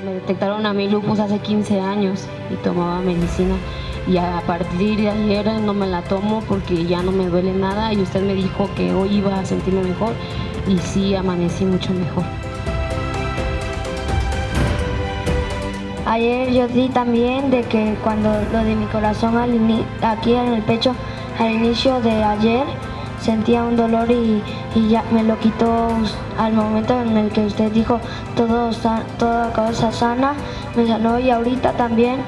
Me 0.05 0.13
detectaron 0.13 0.67
a 0.67 0.75
mí 0.75 0.91
lupus 0.91 1.19
hace 1.19 1.39
15 1.39 1.81
años 1.81 2.27
y 2.53 2.57
tomaba 2.57 3.01
medicina. 3.01 3.55
Y 4.07 4.19
a 4.19 4.43
partir 4.47 4.99
de 4.99 5.09
ayer 5.09 5.47
no 5.63 5.73
me 5.73 5.87
la 5.87 6.03
tomo 6.03 6.43
porque 6.47 6.85
ya 6.85 7.01
no 7.01 7.13
me 7.13 7.29
duele 7.29 7.55
nada 7.55 7.95
y 7.95 8.03
usted 8.03 8.21
me 8.21 8.35
dijo 8.35 8.69
que 8.77 8.93
hoy 8.93 9.17
iba 9.17 9.39
a 9.39 9.47
sentirme 9.47 9.85
mejor 9.85 10.13
y 10.69 10.77
sí 10.77 11.15
amanecí 11.15 11.65
mucho 11.65 11.95
mejor. 11.95 12.25
Ayer 16.05 16.53
yo 16.53 16.69
di 16.69 16.91
también 16.91 17.51
de 17.51 17.63
que 17.63 17.97
cuando 18.05 18.31
lo 18.53 18.65
de 18.65 18.75
mi 18.75 18.85
corazón 18.87 19.39
aquí 20.03 20.35
en 20.35 20.53
el 20.53 20.63
pecho 20.63 20.95
al 21.39 21.53
inicio 21.53 22.01
de 22.01 22.23
ayer 22.25 22.65
sentía 23.21 23.63
un 23.65 23.77
dolor 23.77 24.11
y, 24.11 24.43
ya 24.89 25.03
me 25.13 25.23
lo 25.25 25.39
quitó 25.41 25.89
al 26.39 26.53
momento 26.53 27.01
en 27.01 27.17
el 27.17 27.31
que 27.31 27.47
usted 27.47 27.73
dijo 27.73 28.01
todo 28.37 28.73
sa- 28.73 29.03
toda 29.19 29.53
cosa 29.53 29.91
sana, 29.91 30.35
me 30.77 30.87
sanó 30.87 31.19
y 31.19 31.31
ahorita 31.31 31.73
también 31.73 32.21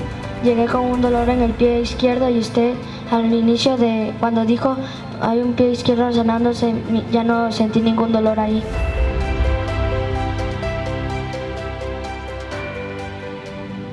llegué 0.43 0.67
con 0.67 0.83
un 0.87 1.01
dolor 1.01 1.29
en 1.29 1.43
el 1.43 1.53
pie 1.53 1.81
izquierdo 1.81 2.29
y 2.29 2.39
usted 2.39 2.75
al 3.11 3.33
inicio 3.33 3.77
de 3.77 4.13
cuando 4.21 4.45
dijo 4.45 4.77
hay 5.21 5.41
un 5.41 5.53
pie 5.53 5.71
izquierdo 5.71 6.13
sanándose 6.13 6.75
ya 7.13 7.23
no 7.25 7.53
sentí 7.53 7.81
ningún 7.81 8.11
dolor 8.13 8.41
ahí. 8.41 8.63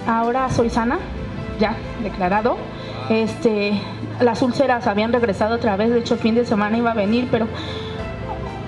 Ahora 0.07 0.49
soy 0.49 0.69
sana, 0.69 0.99
ya 1.59 1.75
declarado. 2.01 2.57
Este, 3.09 3.79
las 4.19 4.41
úlceras 4.41 4.85
habían 4.87 5.13
regresado 5.13 5.55
otra 5.55 5.77
vez, 5.77 5.89
de 5.91 5.99
hecho 5.99 6.15
el 6.15 6.19
fin 6.19 6.35
de 6.35 6.45
semana 6.45 6.77
iba 6.77 6.91
a 6.91 6.95
venir, 6.95 7.27
pero 7.31 7.47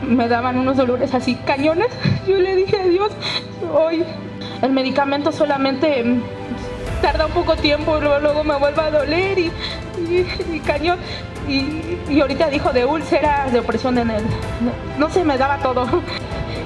me 0.07 0.27
daban 0.29 0.57
unos 0.57 0.77
dolores 0.77 1.13
así 1.13 1.35
cañones. 1.35 1.87
Yo 2.27 2.37
le 2.37 2.55
dije 2.55 2.77
a 2.77 2.83
Dios, 2.83 3.11
hoy 3.73 4.03
el 4.61 4.71
medicamento 4.71 5.31
solamente 5.31 6.03
tarda 7.01 7.25
un 7.25 7.31
poco 7.33 7.55
tiempo, 7.55 7.99
luego, 7.99 8.19
luego 8.19 8.43
me 8.43 8.55
vuelve 8.57 8.81
a 8.81 8.91
doler 8.91 9.37
y, 9.39 9.51
y- 10.09 10.27
y 10.55 10.59
cañón. 10.61 10.99
Y, 11.47 11.97
y 12.09 12.21
ahorita 12.21 12.47
dijo 12.49 12.71
de 12.71 12.85
úlceras, 12.85 13.51
de 13.51 13.59
opresión 13.59 13.97
en 13.97 14.11
el... 14.11 14.23
No 14.99 15.09
se 15.09 15.23
me 15.25 15.35
daba 15.37 15.57
todo. 15.57 15.87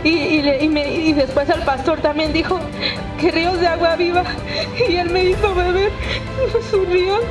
Y, 0.03 0.09
y 0.09 0.57
y 0.61 0.69
me- 0.69 0.93
y 0.93 1.13
después 1.13 1.47
el 1.49 1.61
pastor 1.61 1.99
también 2.01 2.33
dijo 2.33 2.59
que 3.19 3.31
ríos 3.31 3.59
de 3.59 3.67
agua 3.67 3.95
viva 3.95 4.23
y 4.89 4.95
él 4.95 5.09
me 5.09 5.23
hizo 5.25 5.53
beber 5.55 5.91
sus 6.71 6.87
ríos. 6.89 7.21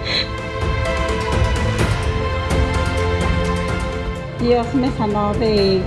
Dios 4.41 4.67
me 4.75 4.91
sanó 4.99 5.35
de 5.35 5.81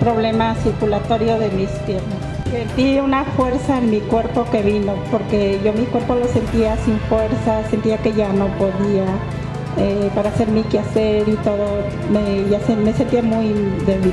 problemas 0.00 0.58
circulatorios 0.62 1.38
de 1.40 1.50
mis 1.50 1.68
piernas. 1.86 2.18
Sentí 2.50 2.98
una 3.00 3.24
fuerza 3.24 3.78
en 3.78 3.90
mi 3.90 4.00
cuerpo 4.00 4.46
que 4.50 4.62
vino, 4.62 4.94
porque 5.10 5.58
yo 5.64 5.72
mi 5.72 5.84
cuerpo 5.86 6.14
lo 6.14 6.26
sentía 6.28 6.76
sin 6.84 6.98
fuerza, 7.00 7.68
sentía 7.68 7.98
que 7.98 8.12
ya 8.12 8.32
no 8.32 8.46
podía 8.56 9.04
eh, 9.78 10.08
para 10.14 10.30
hacer 10.30 10.48
mi 10.48 10.62
quehacer 10.62 11.28
y 11.28 11.34
todo, 11.36 11.82
me, 12.10 12.44
me 12.76 12.92
sentía 12.94 13.22
muy 13.22 13.48
débil. 13.84 14.12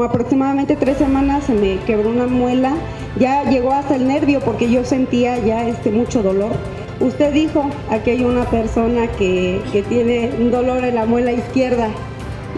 Como 0.00 0.08
aproximadamente 0.08 0.76
tres 0.76 0.96
semanas 0.96 1.44
se 1.44 1.52
me 1.52 1.76
quebró 1.80 2.08
una 2.08 2.26
muela, 2.26 2.72
ya 3.18 3.44
llegó 3.44 3.72
hasta 3.72 3.96
el 3.96 4.08
nervio 4.08 4.40
porque 4.40 4.70
yo 4.70 4.82
sentía 4.82 5.36
ya 5.40 5.68
este 5.68 5.90
mucho 5.90 6.22
dolor. 6.22 6.52
Usted 7.00 7.34
dijo, 7.34 7.68
aquí 7.90 8.12
hay 8.12 8.24
una 8.24 8.46
persona 8.46 9.08
que, 9.08 9.60
que 9.70 9.82
tiene 9.82 10.32
un 10.38 10.50
dolor 10.50 10.86
en 10.86 10.94
la 10.94 11.04
muela 11.04 11.32
izquierda. 11.32 11.90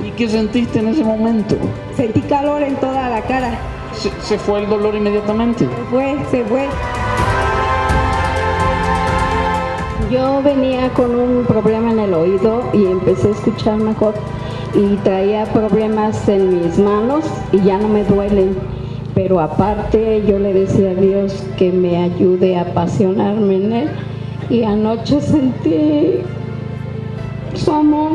¿Y 0.06 0.12
qué 0.12 0.28
sentiste 0.28 0.78
en 0.78 0.86
ese 0.90 1.02
momento? 1.02 1.56
Sentí 1.96 2.20
calor 2.20 2.62
en 2.62 2.76
toda 2.76 3.08
la 3.10 3.20
cara. 3.22 3.58
¿Se, 3.92 4.08
se 4.22 4.38
fue 4.38 4.60
el 4.60 4.68
dolor 4.68 4.94
inmediatamente? 4.94 5.64
Se 5.64 5.84
fue, 5.90 6.16
se 6.30 6.44
fue. 6.44 6.68
Yo 10.12 10.40
venía 10.44 10.90
con 10.90 11.12
un 11.12 11.44
problema 11.44 11.90
en 11.90 11.98
el 11.98 12.14
oído 12.14 12.70
y 12.72 12.86
empecé 12.86 13.26
a 13.26 13.30
escuchar 13.32 13.78
mejor 13.78 14.14
y 14.74 14.96
traía 14.96 15.44
problemas 15.46 16.28
en 16.28 16.62
mis 16.62 16.78
manos 16.78 17.24
y 17.52 17.60
ya 17.60 17.78
no 17.78 17.88
me 17.88 18.04
duelen. 18.04 18.56
Pero 19.14 19.40
aparte 19.40 20.22
yo 20.26 20.38
le 20.38 20.54
decía 20.54 20.90
a 20.90 20.94
Dios 20.94 21.44
que 21.58 21.70
me 21.70 21.98
ayude 21.98 22.56
a 22.56 22.62
apasionarme 22.62 23.56
en 23.56 23.72
Él 23.72 23.88
y 24.48 24.62
anoche 24.64 25.20
sentí 25.20 26.20
su 27.54 27.70
amor. 27.70 28.12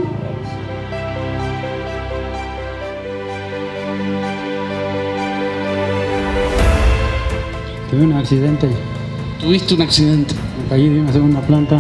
Tuve 7.92 8.04
un 8.04 8.14
accidente, 8.14 8.70
¿Tuviste 9.40 9.76
un 9.76 9.82
accidente? 9.82 10.36
me 10.64 10.70
caí 10.70 10.90
de 10.90 11.00
una 11.00 11.14
segunda 11.14 11.42
planta, 11.42 11.80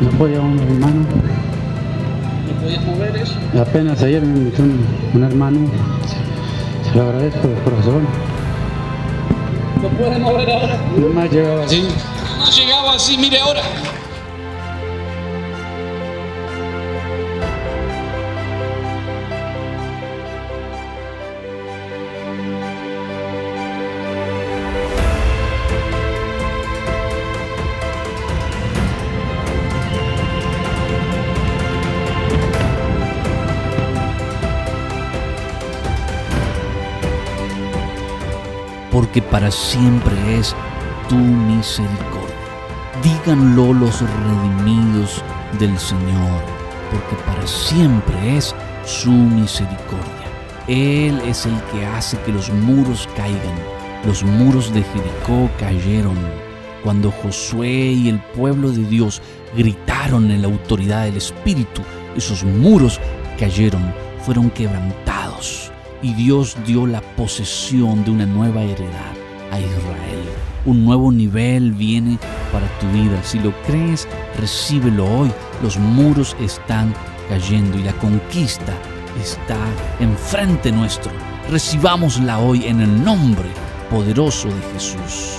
no 0.00 0.10
podía 0.18 0.40
mover 0.40 0.66
mi 0.66 0.78
mano. 0.78 1.43
Y 3.54 3.58
apenas 3.58 4.02
ayer 4.02 4.22
me 4.22 4.38
invitó 4.38 4.62
un, 4.62 4.86
un 5.14 5.24
hermano, 5.24 5.58
se 6.90 6.96
lo 6.96 7.04
agradezco 7.04 7.48
de 7.48 7.54
corazón. 7.62 8.06
¿Lo 9.82 9.88
puedes 9.90 10.18
mover 10.18 10.50
ahora? 10.50 10.78
No 10.96 11.08
me 11.08 11.22
ha 11.22 11.26
llegado 11.26 11.62
así. 11.62 11.86
No 12.38 12.50
llegaba 12.50 12.94
así, 12.94 13.18
mire 13.18 13.38
ahora. 13.38 13.62
Porque 39.14 39.30
para 39.30 39.48
siempre 39.52 40.12
es 40.36 40.56
tu 41.08 41.14
misericordia. 41.14 42.34
Díganlo 43.00 43.72
los 43.72 44.00
redimidos 44.00 45.22
del 45.60 45.78
Señor, 45.78 46.42
porque 46.90 47.14
para 47.24 47.46
siempre 47.46 48.36
es 48.36 48.52
su 48.84 49.12
misericordia. 49.12 50.26
Él 50.66 51.20
es 51.24 51.46
el 51.46 51.54
que 51.70 51.86
hace 51.86 52.18
que 52.22 52.32
los 52.32 52.50
muros 52.50 53.08
caigan. 53.14 53.56
Los 54.04 54.24
muros 54.24 54.74
de 54.74 54.82
Jericó 54.82 55.48
cayeron 55.60 56.18
cuando 56.82 57.12
Josué 57.12 57.92
y 57.92 58.08
el 58.08 58.18
pueblo 58.34 58.72
de 58.72 58.82
Dios 58.82 59.22
gritaron 59.56 60.28
en 60.32 60.42
la 60.42 60.48
autoridad 60.48 61.04
del 61.04 61.18
Espíritu. 61.18 61.82
Esos 62.16 62.42
muros 62.42 63.00
cayeron, 63.38 63.94
fueron 64.24 64.50
quebrantados 64.50 65.03
y 66.04 66.12
Dios 66.12 66.54
dio 66.66 66.86
la 66.86 67.00
posesión 67.00 68.04
de 68.04 68.10
una 68.10 68.26
nueva 68.26 68.62
heredad 68.62 69.14
a 69.50 69.58
Israel. 69.58 70.28
Un 70.66 70.84
nuevo 70.84 71.10
nivel 71.10 71.72
viene 71.72 72.18
para 72.52 72.68
tu 72.78 72.86
vida. 72.88 73.22
Si 73.24 73.38
lo 73.38 73.52
crees, 73.62 74.06
recíbelo 74.38 75.06
hoy. 75.06 75.32
Los 75.62 75.78
muros 75.78 76.36
están 76.40 76.94
cayendo 77.30 77.78
y 77.78 77.84
la 77.84 77.94
conquista 77.94 78.74
está 79.18 79.56
enfrente 79.98 80.70
nuestro. 80.70 81.10
Recibámosla 81.50 82.38
hoy 82.38 82.66
en 82.66 82.82
el 82.82 83.02
nombre 83.02 83.48
poderoso 83.90 84.48
de 84.48 84.60
Jesús. 84.74 85.38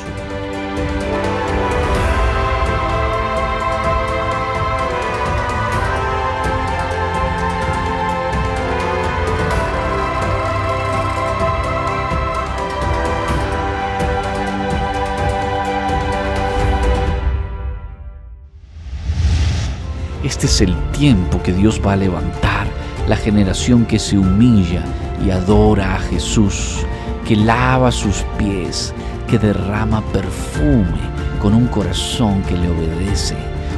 Este 20.25 20.47
es 20.47 20.59
el 20.59 20.75
tiempo 20.91 21.39
que 21.43 21.53
Dios 21.53 21.79
va 21.85 21.93
a 21.93 21.97
levantar, 21.97 22.65
la 23.07 23.15
generación 23.15 23.85
que 23.85 23.99
se 23.99 24.17
humilla 24.17 24.83
y 25.23 25.29
adora 25.29 25.93
a 25.93 25.99
Jesús, 25.99 26.83
que 27.27 27.35
lava 27.35 27.91
sus 27.91 28.25
pies, 28.35 28.91
que 29.29 29.37
derrama 29.37 30.01
perfume 30.11 30.97
con 31.39 31.53
un 31.53 31.67
corazón 31.67 32.41
que 32.41 32.57
le 32.57 32.67
obedece, 32.69 33.35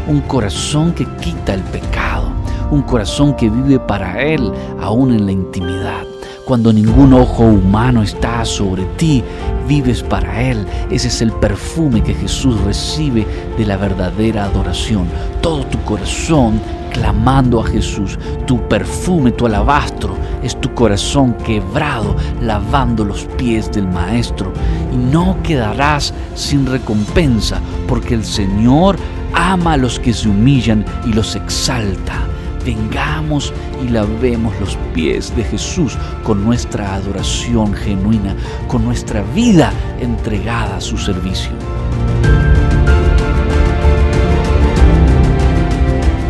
un 0.07 0.21
corazón 0.21 0.93
que 0.93 1.05
quita 1.17 1.53
el 1.53 1.63
pecado, 1.63 2.31
un 2.71 2.81
corazón 2.81 3.35
que 3.35 3.49
vive 3.49 3.77
para 3.77 4.23
Él 4.23 4.49
aún 4.79 5.11
en 5.11 5.25
la 5.25 5.33
intimidad. 5.33 6.16
Cuando 6.47 6.71
ningún 6.71 7.13
ojo 7.13 7.43
humano 7.43 8.03
está 8.03 8.45
sobre 8.45 8.85
ti, 8.95 9.21
vives 9.67 10.01
para 10.01 10.41
Él. 10.41 10.65
Ese 10.89 11.09
es 11.09 11.21
el 11.21 11.33
perfume 11.33 12.01
que 12.01 12.13
Jesús 12.13 12.57
recibe 12.61 13.27
de 13.57 13.65
la 13.65 13.75
verdadera 13.75 14.45
adoración. 14.45 15.09
Todo 15.41 15.65
tu 15.65 15.77
corazón 15.83 16.61
clamando 16.93 17.59
a 17.59 17.65
Jesús. 17.65 18.17
Tu 18.45 18.65
perfume, 18.69 19.33
tu 19.33 19.45
alabastro, 19.45 20.15
es 20.41 20.55
tu 20.61 20.73
corazón 20.73 21.33
quebrado, 21.45 22.15
lavando 22.41 23.03
los 23.03 23.25
pies 23.37 23.69
del 23.69 23.89
Maestro. 23.89 24.53
Y 24.93 24.95
no 24.95 25.35
quedarás 25.43 26.13
sin 26.33 26.65
recompensa, 26.65 27.59
porque 27.89 28.13
el 28.13 28.23
Señor 28.23 28.95
ama 29.33 29.73
a 29.73 29.77
los 29.77 29.99
que 29.99 30.13
se 30.13 30.29
humillan 30.29 30.85
y 31.05 31.11
los 31.11 31.35
exalta 31.35 32.25
vengamos 32.67 33.53
y 33.81 33.87
lavemos 33.87 34.53
los 34.59 34.77
pies 34.93 35.33
de 35.37 35.43
Jesús 35.45 35.97
con 36.23 36.43
nuestra 36.43 36.95
adoración 36.95 37.73
genuina, 37.73 38.35
con 38.67 38.83
nuestra 38.83 39.21
vida 39.33 39.71
entregada 40.01 40.75
a 40.75 40.81
su 40.81 40.97
servicio. 40.97 41.51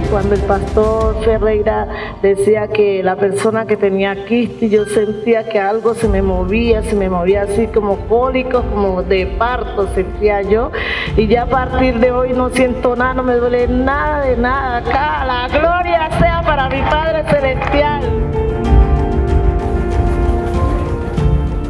Cuando 0.10 0.36
el 0.36 0.42
pastor 0.42 1.22
Ferreira 1.26 1.88
decía 2.22 2.70
que 2.70 3.04
la 3.04 3.18
persona 3.18 3.66
que 3.66 3.76
tenía 3.76 4.26
quiste, 4.26 4.70
yo 4.70 4.86
sentía 4.86 5.50
que 5.50 5.60
algo 5.60 5.94
se 5.96 6.08
me 6.08 6.22
movía, 6.22 6.82
se 6.82 6.96
me 6.96 7.10
movía 7.10 7.42
así 7.42 7.68
como 7.68 7.98
cólicos, 8.08 8.64
como 8.74 9.04
de 9.04 9.26
parto 9.26 9.88
sentía 9.94 10.42
yo. 10.44 10.72
Y 11.18 11.28
ya 11.28 11.44
a 11.44 11.46
partir 11.48 12.00
de 12.00 12.12
hoy 12.12 12.32
no 12.34 12.50
siento 12.50 12.96
nada, 12.96 13.16
no 13.16 13.24
me 13.24 13.36
duele 13.36 13.68
nada 13.68 14.22
de 14.22 14.38
nada. 14.38 14.78
Acá 14.78 15.26
la 15.26 15.48
gloria 15.50 16.10
sea 16.20 16.42
para 16.42 16.70
mi 16.70 16.82
Padre 16.90 17.24
Celestial. 17.30 18.02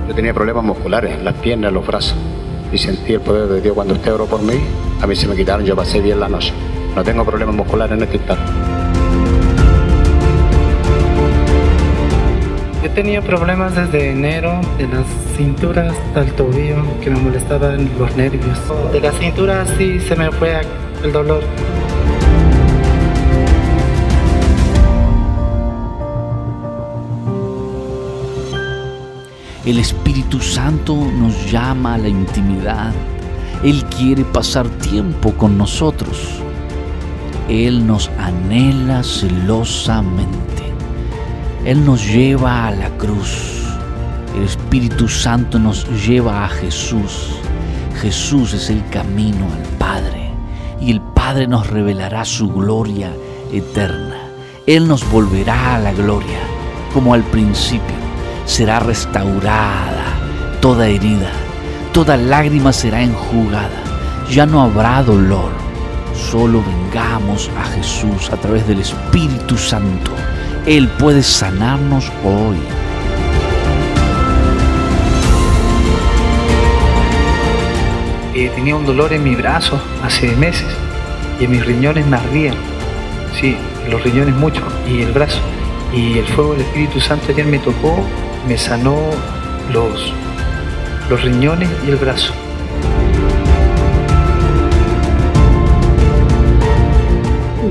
Yo 0.07 0.13
tenía 0.13 0.33
problemas 0.33 0.63
musculares, 0.63 1.21
las 1.23 1.33
piernas, 1.35 1.73
los 1.73 1.85
brazos. 1.85 2.15
Y 2.71 2.77
sentí 2.77 3.13
el 3.13 3.21
poder 3.21 3.47
de 3.47 3.61
Dios 3.61 3.73
cuando 3.73 3.95
usted 3.95 4.13
oró 4.13 4.25
por 4.25 4.41
mí. 4.43 4.61
A 5.01 5.07
mí 5.07 5.15
se 5.15 5.27
me 5.27 5.35
quitaron, 5.35 5.65
yo 5.65 5.75
pasé 5.75 6.01
bien 6.01 6.19
la 6.19 6.29
noche. 6.29 6.53
No 6.95 7.03
tengo 7.03 7.23
problemas 7.23 7.55
musculares 7.55 7.97
en 7.97 8.03
este 8.03 8.17
instante. 8.17 8.43
Yo 12.83 12.91
tenía 12.91 13.21
problemas 13.21 13.75
desde 13.75 14.11
enero, 14.11 14.61
de 14.77 14.87
las 14.87 15.05
cinturas 15.35 15.95
hasta 16.07 16.21
el 16.21 16.31
tobillo, 16.33 16.77
que 17.01 17.09
me 17.09 17.19
molestaban 17.19 17.89
los 17.99 18.15
nervios. 18.15 18.57
De 18.91 19.01
la 19.01 19.11
cintura 19.11 19.65
sí 19.77 19.99
se 19.99 20.15
me 20.15 20.31
fue 20.31 20.61
el 21.03 21.11
dolor. 21.11 21.43
El 29.65 29.79
Espíritu 29.79 30.39
Santo 30.39 30.95
nos 30.95 31.51
llama 31.51 31.95
a 31.95 31.97
la 31.97 32.07
intimidad. 32.07 32.93
Él 33.65 33.83
quiere 33.85 34.23
pasar 34.23 34.65
tiempo 34.69 35.33
con 35.33 35.57
nosotros. 35.57 36.41
Él 37.49 37.87
nos 37.87 38.09
anhela 38.19 39.03
celosamente. 39.03 40.73
Él 41.65 41.85
nos 41.85 42.05
lleva 42.05 42.67
a 42.67 42.71
la 42.71 42.89
cruz. 42.97 43.63
El 44.35 44.43
Espíritu 44.43 45.07
Santo 45.07 45.57
nos 45.57 45.87
lleva 46.05 46.45
a 46.45 46.49
Jesús. 46.49 47.39
Jesús 48.01 48.53
es 48.53 48.69
el 48.69 48.87
camino 48.89 49.45
al 49.45 49.77
Padre 49.77 50.29
y 50.79 50.91
el 50.91 51.01
Padre 51.01 51.47
nos 51.47 51.67
revelará 51.67 52.23
su 52.25 52.49
gloria 52.49 53.11
eterna. 53.51 54.17
Él 54.65 54.87
nos 54.87 55.09
volverá 55.09 55.75
a 55.75 55.79
la 55.79 55.93
gloria 55.93 56.39
como 56.93 57.13
al 57.13 57.23
principio. 57.23 57.95
Será 58.45 58.79
restaurada 58.79 60.05
toda 60.61 60.87
herida, 60.87 61.31
toda 61.93 62.17
lágrima 62.17 62.73
será 62.73 63.01
enjugada. 63.01 63.83
Ya 64.29 64.45
no 64.45 64.61
habrá 64.61 65.03
dolor. 65.03 65.66
Solo 66.17 66.63
vengamos 66.63 67.49
a 67.57 67.63
Jesús 67.63 68.31
a 68.31 68.37
través 68.37 68.67
del 68.67 68.81
Espíritu 68.81 69.55
Santo. 69.55 70.11
Él 70.65 70.89
puede 70.99 71.21
sanarnos 71.23 72.11
hoy. 72.23 72.57
Eh, 78.33 78.51
tenía 78.55 78.75
un 78.75 78.85
dolor 78.85 79.13
en 79.13 79.23
mi 79.23 79.35
brazo 79.35 79.79
hace 80.03 80.35
meses 80.35 80.67
y 81.39 81.45
en 81.45 81.51
mis 81.51 81.65
riñones 81.65 82.05
me 82.07 82.17
ardían. 82.17 82.55
Sí, 83.39 83.55
los 83.89 84.03
riñones 84.03 84.35
mucho 84.35 84.63
y 84.89 85.03
el 85.03 85.11
brazo. 85.11 85.39
Y 85.93 86.17
el 86.17 86.25
fuego 86.25 86.53
del 86.53 86.61
Espíritu 86.61 86.99
Santo 86.99 87.31
ayer 87.31 87.45
me 87.45 87.59
tocó, 87.59 88.03
me 88.47 88.57
sanó 88.57 88.97
los, 89.71 90.13
los 91.09 91.21
riñones 91.21 91.69
y 91.85 91.91
el 91.91 91.95
brazo. 91.95 92.33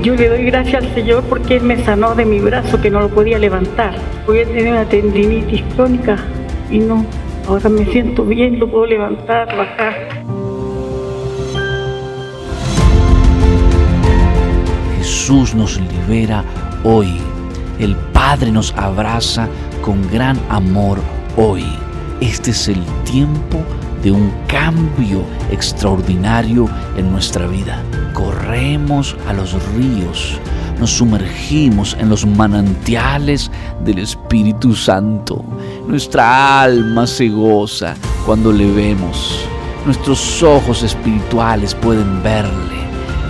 Yo 0.07 0.15
le 0.15 0.29
doy 0.29 0.45
gracias 0.45 0.85
al 0.85 0.93
Señor 0.93 1.21
porque 1.25 1.57
Él 1.57 1.63
me 1.63 1.83
sanó 1.83 2.15
de 2.15 2.23
mi 2.23 2.39
brazo 2.39 2.79
que 2.79 2.89
no 2.89 3.01
lo 3.01 3.09
podía 3.09 3.37
levantar. 3.37 3.93
Porque 4.25 4.45
tenía 4.45 4.71
una 4.71 4.85
tendinitis 4.85 5.61
crónica 5.75 6.15
y 6.71 6.79
no, 6.79 7.05
ahora 7.45 7.67
me 7.67 7.83
siento 7.87 8.23
bien, 8.23 8.57
lo 8.57 8.71
puedo 8.71 8.85
levantar, 8.85 9.53
bajar. 9.57 10.23
Jesús 14.97 15.53
nos 15.53 15.77
libera 15.77 16.41
hoy. 16.85 17.17
El 17.77 17.93
Padre 18.13 18.49
nos 18.49 18.73
abraza 18.77 19.49
con 19.81 20.09
gran 20.09 20.39
amor 20.47 20.99
hoy. 21.35 21.65
Este 22.21 22.51
es 22.51 22.69
el 22.69 22.81
tiempo 23.03 23.61
de 24.03 24.11
un 24.11 24.31
cambio 24.47 25.23
extraordinario 25.51 26.67
en 26.97 27.11
nuestra 27.11 27.47
vida. 27.47 27.81
Corremos 28.13 29.15
a 29.27 29.33
los 29.33 29.53
ríos, 29.73 30.39
nos 30.79 30.91
sumergimos 30.91 31.95
en 31.99 32.09
los 32.09 32.25
manantiales 32.25 33.51
del 33.83 33.99
Espíritu 33.99 34.75
Santo. 34.75 35.43
Nuestra 35.87 36.61
alma 36.61 37.07
se 37.07 37.29
goza 37.29 37.95
cuando 38.25 38.51
le 38.51 38.69
vemos. 38.71 39.47
Nuestros 39.85 40.43
ojos 40.43 40.83
espirituales 40.83 41.73
pueden 41.73 42.21
verle. 42.21 42.77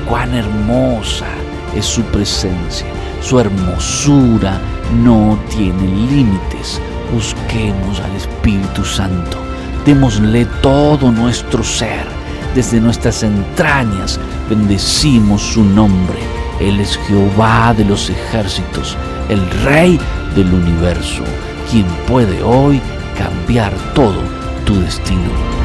Cuán 0.10 0.34
hermosa 0.34 1.28
es 1.76 1.86
su 1.86 2.02
presencia. 2.04 2.88
Su 3.22 3.40
hermosura 3.40 4.60
no 5.04 5.38
tiene 5.50 5.88
límites. 6.10 6.82
Busquemos 7.14 8.00
al 8.00 8.16
Espíritu 8.16 8.84
Santo. 8.84 9.47
Démosle 9.88 10.46
todo 10.62 11.14
nuestro 11.14 11.64
ser. 11.64 12.06
Desde 12.54 12.82
nuestras 12.82 13.24
entrañas 13.24 14.20
bendecimos 14.50 15.42
su 15.42 15.64
nombre. 15.64 16.20
Él 16.60 16.82
es 16.82 16.98
Jehová 17.08 17.74
de 17.74 17.86
los 17.86 18.10
ejércitos, 18.10 18.98
el 19.30 19.50
Rey 19.64 19.98
del 20.36 20.54
universo, 20.54 21.24
quien 21.72 21.86
puede 22.06 22.44
hoy 22.44 22.82
cambiar 23.18 23.72
todo 23.94 24.22
tu 24.66 24.78
destino. 24.82 25.57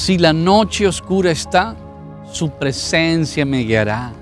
Si 0.00 0.16
la 0.16 0.32
noche 0.32 0.86
oscura 0.86 1.30
está, 1.30 1.76
su 2.32 2.48
presencia 2.48 3.44
me 3.44 3.58
guiará. 3.58 4.14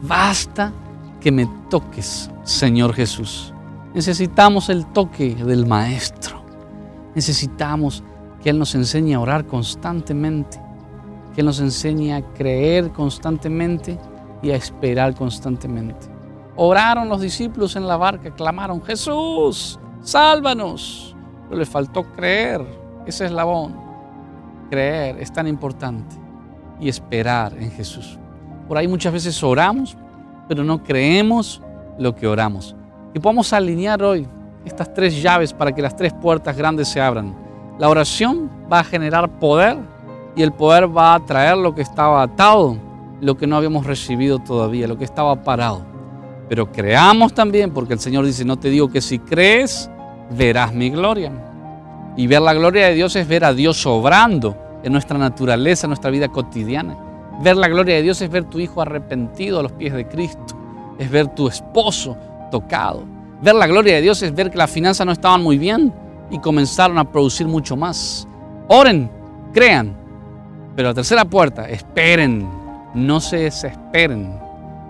Basta 0.00 0.72
que 1.20 1.30
me 1.30 1.46
toques, 1.68 2.30
Señor 2.44 2.94
Jesús. 2.94 3.52
Necesitamos 3.92 4.70
el 4.70 4.86
toque 4.86 5.34
del 5.34 5.66
Maestro. 5.66 6.42
Necesitamos 7.14 8.02
que 8.42 8.48
Él 8.48 8.58
nos 8.58 8.74
enseñe 8.74 9.12
a 9.12 9.20
orar 9.20 9.44
constantemente, 9.44 10.58
que 11.34 11.42
Él 11.42 11.46
nos 11.46 11.60
enseñe 11.60 12.14
a 12.14 12.22
creer 12.32 12.90
constantemente 12.92 13.98
y 14.40 14.50
a 14.50 14.56
esperar 14.56 15.14
constantemente. 15.14 16.06
Oraron 16.56 17.06
los 17.10 17.20
discípulos 17.20 17.76
en 17.76 17.86
la 17.86 17.98
barca, 17.98 18.34
clamaron, 18.34 18.82
Jesús, 18.82 19.78
sálvanos. 20.00 21.14
Pero 21.50 21.58
les 21.58 21.68
faltó 21.68 22.04
creer, 22.14 22.64
ese 23.04 23.26
eslabón. 23.26 23.87
Creer 24.70 25.18
es 25.20 25.32
tan 25.32 25.46
importante 25.46 26.16
y 26.80 26.88
esperar 26.88 27.54
en 27.58 27.70
Jesús. 27.70 28.18
Por 28.66 28.76
ahí 28.76 28.86
muchas 28.86 29.12
veces 29.12 29.42
oramos, 29.42 29.96
pero 30.48 30.64
no 30.64 30.82
creemos 30.82 31.62
lo 31.98 32.14
que 32.14 32.26
oramos. 32.26 32.76
Y 33.14 33.18
podemos 33.18 33.52
alinear 33.52 34.02
hoy 34.02 34.26
estas 34.64 34.92
tres 34.92 35.20
llaves 35.20 35.52
para 35.52 35.72
que 35.72 35.82
las 35.82 35.96
tres 35.96 36.12
puertas 36.12 36.56
grandes 36.56 36.88
se 36.88 37.00
abran. 37.00 37.34
La 37.78 37.88
oración 37.88 38.50
va 38.70 38.80
a 38.80 38.84
generar 38.84 39.28
poder 39.38 39.78
y 40.36 40.42
el 40.42 40.52
poder 40.52 40.94
va 40.94 41.14
a 41.14 41.20
traer 41.20 41.56
lo 41.56 41.74
que 41.74 41.82
estaba 41.82 42.22
atado, 42.22 42.76
lo 43.20 43.36
que 43.36 43.46
no 43.46 43.56
habíamos 43.56 43.86
recibido 43.86 44.38
todavía, 44.38 44.86
lo 44.86 44.98
que 44.98 45.04
estaba 45.04 45.42
parado. 45.42 45.82
Pero 46.48 46.70
creamos 46.70 47.34
también, 47.34 47.72
porque 47.72 47.94
el 47.94 48.00
Señor 48.00 48.24
dice, 48.24 48.44
no 48.44 48.58
te 48.58 48.70
digo 48.70 48.88
que 48.88 49.00
si 49.00 49.18
crees, 49.18 49.90
verás 50.30 50.72
mi 50.72 50.90
gloria. 50.90 51.32
Y 52.16 52.26
ver 52.26 52.42
la 52.42 52.54
gloria 52.54 52.86
de 52.86 52.94
Dios 52.94 53.14
es 53.16 53.28
ver 53.28 53.44
a 53.44 53.52
Dios 53.52 53.84
obrando 53.86 54.56
en 54.82 54.92
nuestra 54.92 55.18
naturaleza, 55.18 55.86
en 55.86 55.90
nuestra 55.90 56.10
vida 56.10 56.28
cotidiana. 56.28 56.96
Ver 57.40 57.56
la 57.56 57.68
gloria 57.68 57.96
de 57.96 58.02
Dios 58.02 58.20
es 58.20 58.30
ver 58.30 58.44
tu 58.44 58.58
hijo 58.58 58.82
arrepentido 58.82 59.60
a 59.60 59.62
los 59.62 59.72
pies 59.72 59.92
de 59.94 60.06
Cristo. 60.06 60.56
Es 60.98 61.10
ver 61.10 61.28
tu 61.28 61.48
esposo 61.48 62.16
tocado. 62.50 63.04
Ver 63.40 63.54
la 63.54 63.68
gloria 63.68 63.94
de 63.94 64.02
Dios 64.02 64.22
es 64.22 64.34
ver 64.34 64.50
que 64.50 64.58
las 64.58 64.70
finanzas 64.70 65.06
no 65.06 65.12
estaban 65.12 65.42
muy 65.42 65.58
bien 65.58 65.92
y 66.30 66.38
comenzaron 66.40 66.98
a 66.98 67.10
producir 67.10 67.46
mucho 67.46 67.76
más. 67.76 68.26
Oren, 68.66 69.10
crean. 69.52 69.96
Pero 70.74 70.88
la 70.88 70.94
tercera 70.94 71.24
puerta, 71.24 71.68
esperen, 71.68 72.48
no 72.94 73.20
se 73.20 73.38
desesperen. 73.38 74.38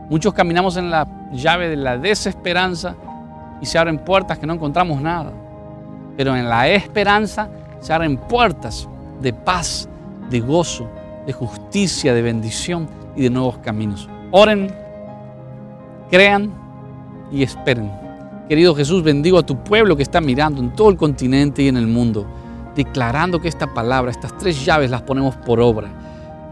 Muchos 0.08 0.32
caminamos 0.32 0.76
en 0.78 0.90
la 0.90 1.06
llave 1.32 1.68
de 1.68 1.76
la 1.76 1.98
desesperanza 1.98 2.94
y 3.60 3.66
se 3.66 3.78
abren 3.78 3.98
puertas 3.98 4.38
que 4.38 4.46
no 4.46 4.54
encontramos 4.54 5.00
nada. 5.00 5.32
Pero 6.18 6.34
en 6.34 6.48
la 6.48 6.66
esperanza 6.68 7.48
se 7.78 7.92
abren 7.92 8.16
puertas 8.16 8.88
de 9.22 9.32
paz, 9.32 9.88
de 10.28 10.40
gozo, 10.40 10.90
de 11.24 11.32
justicia, 11.32 12.12
de 12.12 12.22
bendición 12.22 12.88
y 13.14 13.22
de 13.22 13.30
nuevos 13.30 13.58
caminos. 13.58 14.08
Oren, 14.32 14.74
crean 16.10 16.52
y 17.30 17.44
esperen. 17.44 17.92
Querido 18.48 18.74
Jesús, 18.74 19.04
bendigo 19.04 19.38
a 19.38 19.46
tu 19.46 19.62
pueblo 19.62 19.96
que 19.96 20.02
está 20.02 20.20
mirando 20.20 20.60
en 20.60 20.74
todo 20.74 20.90
el 20.90 20.96
continente 20.96 21.62
y 21.62 21.68
en 21.68 21.76
el 21.76 21.86
mundo, 21.86 22.26
declarando 22.74 23.40
que 23.40 23.46
esta 23.46 23.72
palabra, 23.72 24.10
estas 24.10 24.36
tres 24.38 24.64
llaves 24.64 24.90
las 24.90 25.02
ponemos 25.02 25.36
por 25.36 25.60
obra, 25.60 25.88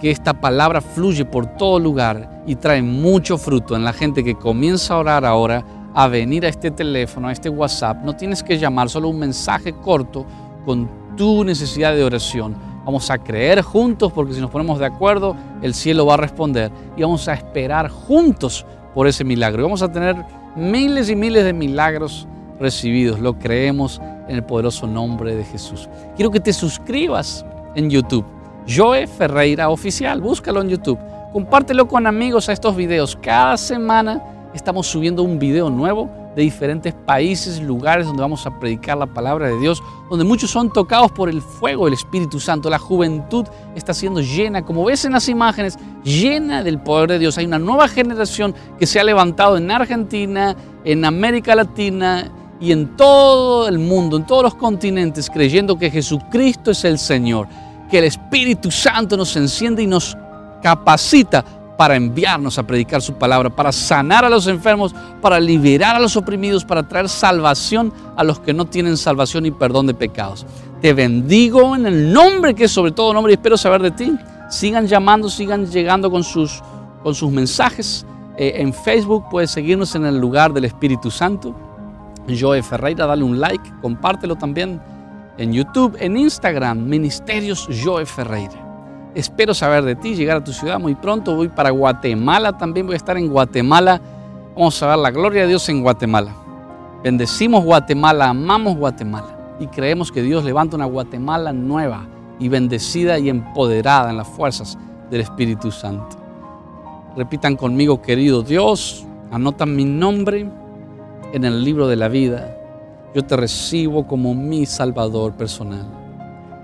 que 0.01 0.13
esta 0.13 0.33
palabra 0.33 0.81
fluye 0.81 1.25
por 1.25 1.47
todo 1.57 1.81
lugar 1.81 2.45
y 2.47 2.55
trae 2.55 2.83
mucho 2.83 3.37
fruto 3.37 3.75
en 3.75 3.83
la 3.83 3.93
gente 3.93 4.23
que 4.23 4.37
comienza 4.37 4.95
a 4.95 4.99
orar 4.99 5.25
ahora, 5.25 5.65
a 5.97 6.07
venir 6.07 6.47
a 6.47 6.49
este 6.49 6.71
teléfono, 6.71 7.27
a 7.27 7.33
este 7.33 7.49
WhatsApp. 7.49 8.05
No 8.05 8.15
tienes 8.15 8.45
que 8.45 8.57
llamar, 8.57 8.89
solo 8.89 9.09
un 9.09 9.19
mensaje 9.19 9.73
corto 9.73 10.25
con 10.65 10.89
tu 11.17 11.43
necesidad 11.43 11.95
de 11.95 12.05
oración 12.05 12.55
Vamos 12.87 13.11
a 13.11 13.19
creer 13.19 13.63
juntos 13.63 14.13
porque 14.13 14.33
si 14.33 14.41
nos 14.41 14.49
ponemos 14.49 14.79
de 14.79 14.87
acuerdo, 14.87 15.35
el 15.61 15.75
cielo 15.75 16.07
va 16.07 16.15
a 16.15 16.19
responder 16.19 16.71
y 16.97 17.03
vamos 17.03 17.27
a 17.27 17.35
esperar 17.35 17.89
juntos 17.89 18.65
por 18.95 19.09
ese 19.09 19.25
milagro. 19.25 19.61
Y 19.61 19.65
vamos 19.65 19.83
a 19.83 19.91
tener 19.91 20.15
miles 20.55 21.11
y 21.11 21.17
miles 21.17 21.43
de 21.43 21.53
milagros 21.53 22.29
recibidos. 22.61 23.19
Lo 23.19 23.37
creemos 23.41 24.01
en 24.29 24.37
el 24.37 24.45
poderoso 24.45 24.87
nombre 24.87 25.35
de 25.35 25.43
Jesús. 25.43 25.89
Quiero 26.15 26.31
que 26.31 26.39
te 26.39 26.53
suscribas 26.53 27.45
en 27.75 27.91
YouTube. 27.91 28.25
Joe 28.69 29.09
Ferreira 29.09 29.69
Oficial, 29.69 30.21
búscalo 30.21 30.61
en 30.61 30.69
YouTube. 30.69 31.01
Compártelo 31.33 31.89
con 31.89 32.07
amigos 32.07 32.49
a 32.49 32.53
estos 32.53 32.77
videos. 32.77 33.19
Cada 33.21 33.57
semana 33.57 34.23
estamos 34.57 34.87
subiendo 34.87 35.23
un 35.23 35.39
video 35.39 35.71
nuevo 35.71 36.11
de 36.35 36.43
diferentes 36.43 36.93
países, 36.93 37.61
lugares 37.63 38.07
donde 38.07 38.23
vamos 38.23 38.47
a 38.47 38.59
predicar 38.59 38.97
la 38.97 39.07
palabra 39.07 39.49
de 39.49 39.59
Dios, 39.59 39.83
donde 40.11 40.25
muchos 40.25 40.51
son 40.51 40.73
tocados 40.73 41.13
por 41.13 41.29
el 41.29 41.41
fuego 41.41 41.85
del 41.85 41.95
Espíritu 41.95 42.41
Santo. 42.41 42.69
La 42.69 42.79
juventud 42.79 43.47
está 43.75 43.95
siendo 43.95 44.21
llena, 44.21 44.65
como 44.65 44.85
ves 44.85 45.05
en 45.05 45.13
las 45.13 45.29
imágenes, 45.29 45.79
llena 46.05 46.63
del 46.63 46.79
poder 46.79 47.11
de 47.11 47.19
Dios. 47.19 47.39
Hay 47.39 47.47
una 47.47 47.59
nueva 47.59 47.87
generación 47.89 48.55
que 48.79 48.87
se 48.87 48.99
ha 48.99 49.05
levantado 49.05 49.57
en 49.57 49.71
Argentina, 49.71 50.57
en 50.85 51.05
América 51.05 51.55
Latina 51.55 52.31
y 52.61 52.73
en 52.73 52.97
todo 52.97 53.69
el 53.69 53.79
mundo, 53.79 54.17
en 54.17 54.27
todos 54.27 54.43
los 54.43 54.55
continentes, 54.55 55.31
creyendo 55.31 55.79
que 55.79 55.91
Jesucristo 55.91 56.71
es 56.71 56.85
el 56.85 56.99
Señor, 56.99 57.47
que 57.91 57.99
el 57.99 58.05
Espíritu 58.05 58.71
Santo 58.71 59.17
nos 59.17 59.37
enciende 59.37 59.83
y 59.83 59.87
nos 59.87 60.17
capacita 60.63 61.45
para 61.77 61.97
enviarnos 61.97 62.59
a 62.59 62.67
predicar 62.67 63.03
su 63.03 63.15
palabra, 63.15 63.51
para 63.51 63.73
sanar 63.73 64.25
a 64.25 64.31
los 64.31 64.47
enfermos, 64.47 64.95
para 65.21 65.39
liberar 65.39 65.97
a 65.97 66.01
los 66.01 66.17
oprimidos, 66.17 66.65
para 66.65 66.87
traer 66.89 67.09
salvación 67.09 67.93
a 68.17 68.25
los 68.25 68.41
que 68.41 68.55
no 68.55 68.65
tienen 68.65 68.97
salvación 68.97 69.47
y 69.47 69.51
perdón 69.51 69.87
de 69.87 69.95
pecados. 69.95 70.47
Te 70.81 70.93
bendigo 70.93 71.75
en 71.75 71.87
el 71.87 72.13
nombre 72.13 72.55
que 72.55 72.65
es 72.65 72.71
sobre 72.71 72.93
todo 72.93 73.13
nombre 73.13 73.33
y 73.33 73.35
espero 73.35 73.57
saber 73.57 73.83
de 73.83 73.91
ti. 73.91 74.17
Sigan 74.51 74.87
llamando, 74.87 75.29
sigan 75.29 75.67
llegando 75.67 76.11
con 76.11 76.23
sus, 76.23 76.63
con 77.03 77.15
sus 77.15 77.31
mensajes. 77.31 78.07
Eh, 78.37 78.55
en 78.57 78.73
Facebook 78.73 79.25
puedes 79.31 79.51
seguirnos 79.51 79.95
en 79.95 80.05
el 80.07 80.19
lugar 80.19 80.53
del 80.53 80.65
Espíritu 80.65 81.11
Santo. 81.11 81.55
Joe 82.29 82.63
Ferreira, 82.63 83.07
dale 83.07 83.23
un 83.23 83.39
like, 83.39 83.73
compártelo 83.81 84.37
también 84.37 84.81
en 85.39 85.53
YouTube, 85.53 85.97
en 86.01 86.17
Instagram, 86.17 86.85
Ministerios 86.85 87.69
Joe 87.83 88.05
Ferreira. 88.05 88.66
Espero 89.17 89.55
saber 89.55 89.83
de 89.83 89.97
ti, 89.97 90.15
llegar 90.15 90.37
a 90.37 90.45
tu 90.45 90.53
ciudad 90.53 90.79
muy 90.79 90.95
pronto. 90.95 91.35
Voy 91.35 91.49
para 91.49 91.71
Guatemala 91.71 92.59
también, 92.59 92.85
voy 92.85 92.93
a 92.93 92.97
estar 92.99 93.17
en 93.17 93.29
Guatemala. 93.31 93.99
Vamos 94.55 94.83
a 94.83 94.89
ver 94.89 94.99
la 94.99 95.11
gloria 95.11 95.41
de 95.41 95.49
Dios 95.49 95.67
en 95.71 95.81
Guatemala. 95.81 96.35
Bendecimos 97.03 97.65
Guatemala, 97.65 98.29
amamos 98.29 98.77
Guatemala 98.77 99.57
y 99.59 99.69
creemos 99.69 100.13
que 100.13 100.21
Dios 100.21 100.45
levanta 100.45 100.77
una 100.77 100.85
Guatemala 100.85 101.55
nueva 101.55 102.07
y 102.39 102.51
bendecida 102.51 103.19
y 103.19 103.31
empoderada 103.31 104.11
en 104.11 104.19
las 104.19 104.29
fuerzas 104.29 104.77
del 105.11 105.23
Espíritu 105.23 105.73
Santo. 105.73 106.15
Repitan 107.17 107.57
conmigo, 107.57 108.03
querido 108.03 108.43
Dios, 108.43 109.07
anotan 109.33 109.75
mi 109.75 109.87
nombre 109.87 110.47
en 111.33 111.45
el 111.47 111.65
libro 111.65 111.89
de 111.89 111.97
la 111.97 112.09
vida. 112.09 112.55
Yo 113.15 113.25
te 113.25 113.35
recibo 113.35 114.07
como 114.07 114.35
mi 114.35 114.67
Salvador 114.67 115.33
personal. 115.33 115.87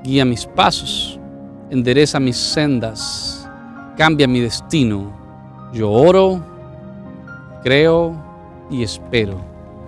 Guía 0.05 0.27
mis 0.27 0.45
pasos 0.45 1.19
endereza 1.73 2.21
mis 2.21 2.37
sendas, 2.37 3.49
cambia 3.97 4.29
mi 4.29 4.41
destino. 4.41 5.11
Yo 5.73 5.91
oro, 5.91 6.45
creo 7.63 8.15
y 8.71 8.83
espero 8.83 9.39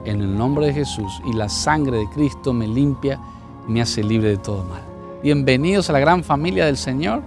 en 0.07 0.23
el 0.23 0.35
nombre 0.35 0.67
de 0.67 0.73
Jesús 0.73 1.21
y 1.27 1.35
la 1.35 1.51
sangre 1.51 1.99
de 1.99 2.09
Cristo 2.09 2.55
me 2.55 2.67
limpia 2.67 3.21
y 3.69 3.73
me 3.73 3.83
hace 3.83 4.03
libre 4.03 4.31
de 4.31 4.39
todo 4.39 4.65
mal. 4.65 4.81
Bienvenidos 5.23 5.91
a 5.91 5.93
la 5.93 6.01
gran 6.01 6.25
familia 6.25 6.65
del 6.65 6.79
Señor. 6.79 7.23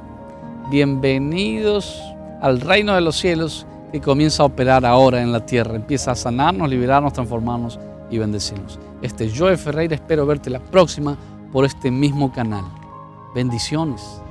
Bienvenidos 0.72 1.96
al 2.42 2.60
reino 2.60 2.96
de 2.96 3.02
los 3.02 3.16
cielos 3.16 3.68
que 3.92 4.02
comienza 4.02 4.42
a 4.42 4.48
operar 4.48 4.88
ahora 4.88 5.22
en 5.22 5.32
la 5.32 5.46
tierra. 5.46 5.76
Empieza 5.76 6.12
a 6.12 6.16
sanarnos, 6.16 6.68
liberarnos, 6.68 7.14
transformarnos 7.14 7.80
y 8.10 8.18
bendecirnos. 8.18 8.80
Este 9.04 9.26
es 9.26 9.38
Joe 9.38 9.56
Ferreira. 9.56 9.94
Espero 9.94 10.26
verte 10.26 10.50
la 10.50 10.60
próxima 10.60 11.16
por 11.52 11.64
este 11.64 11.92
mismo 11.92 12.32
canal. 12.34 12.66
Bendiciones. 13.36 14.24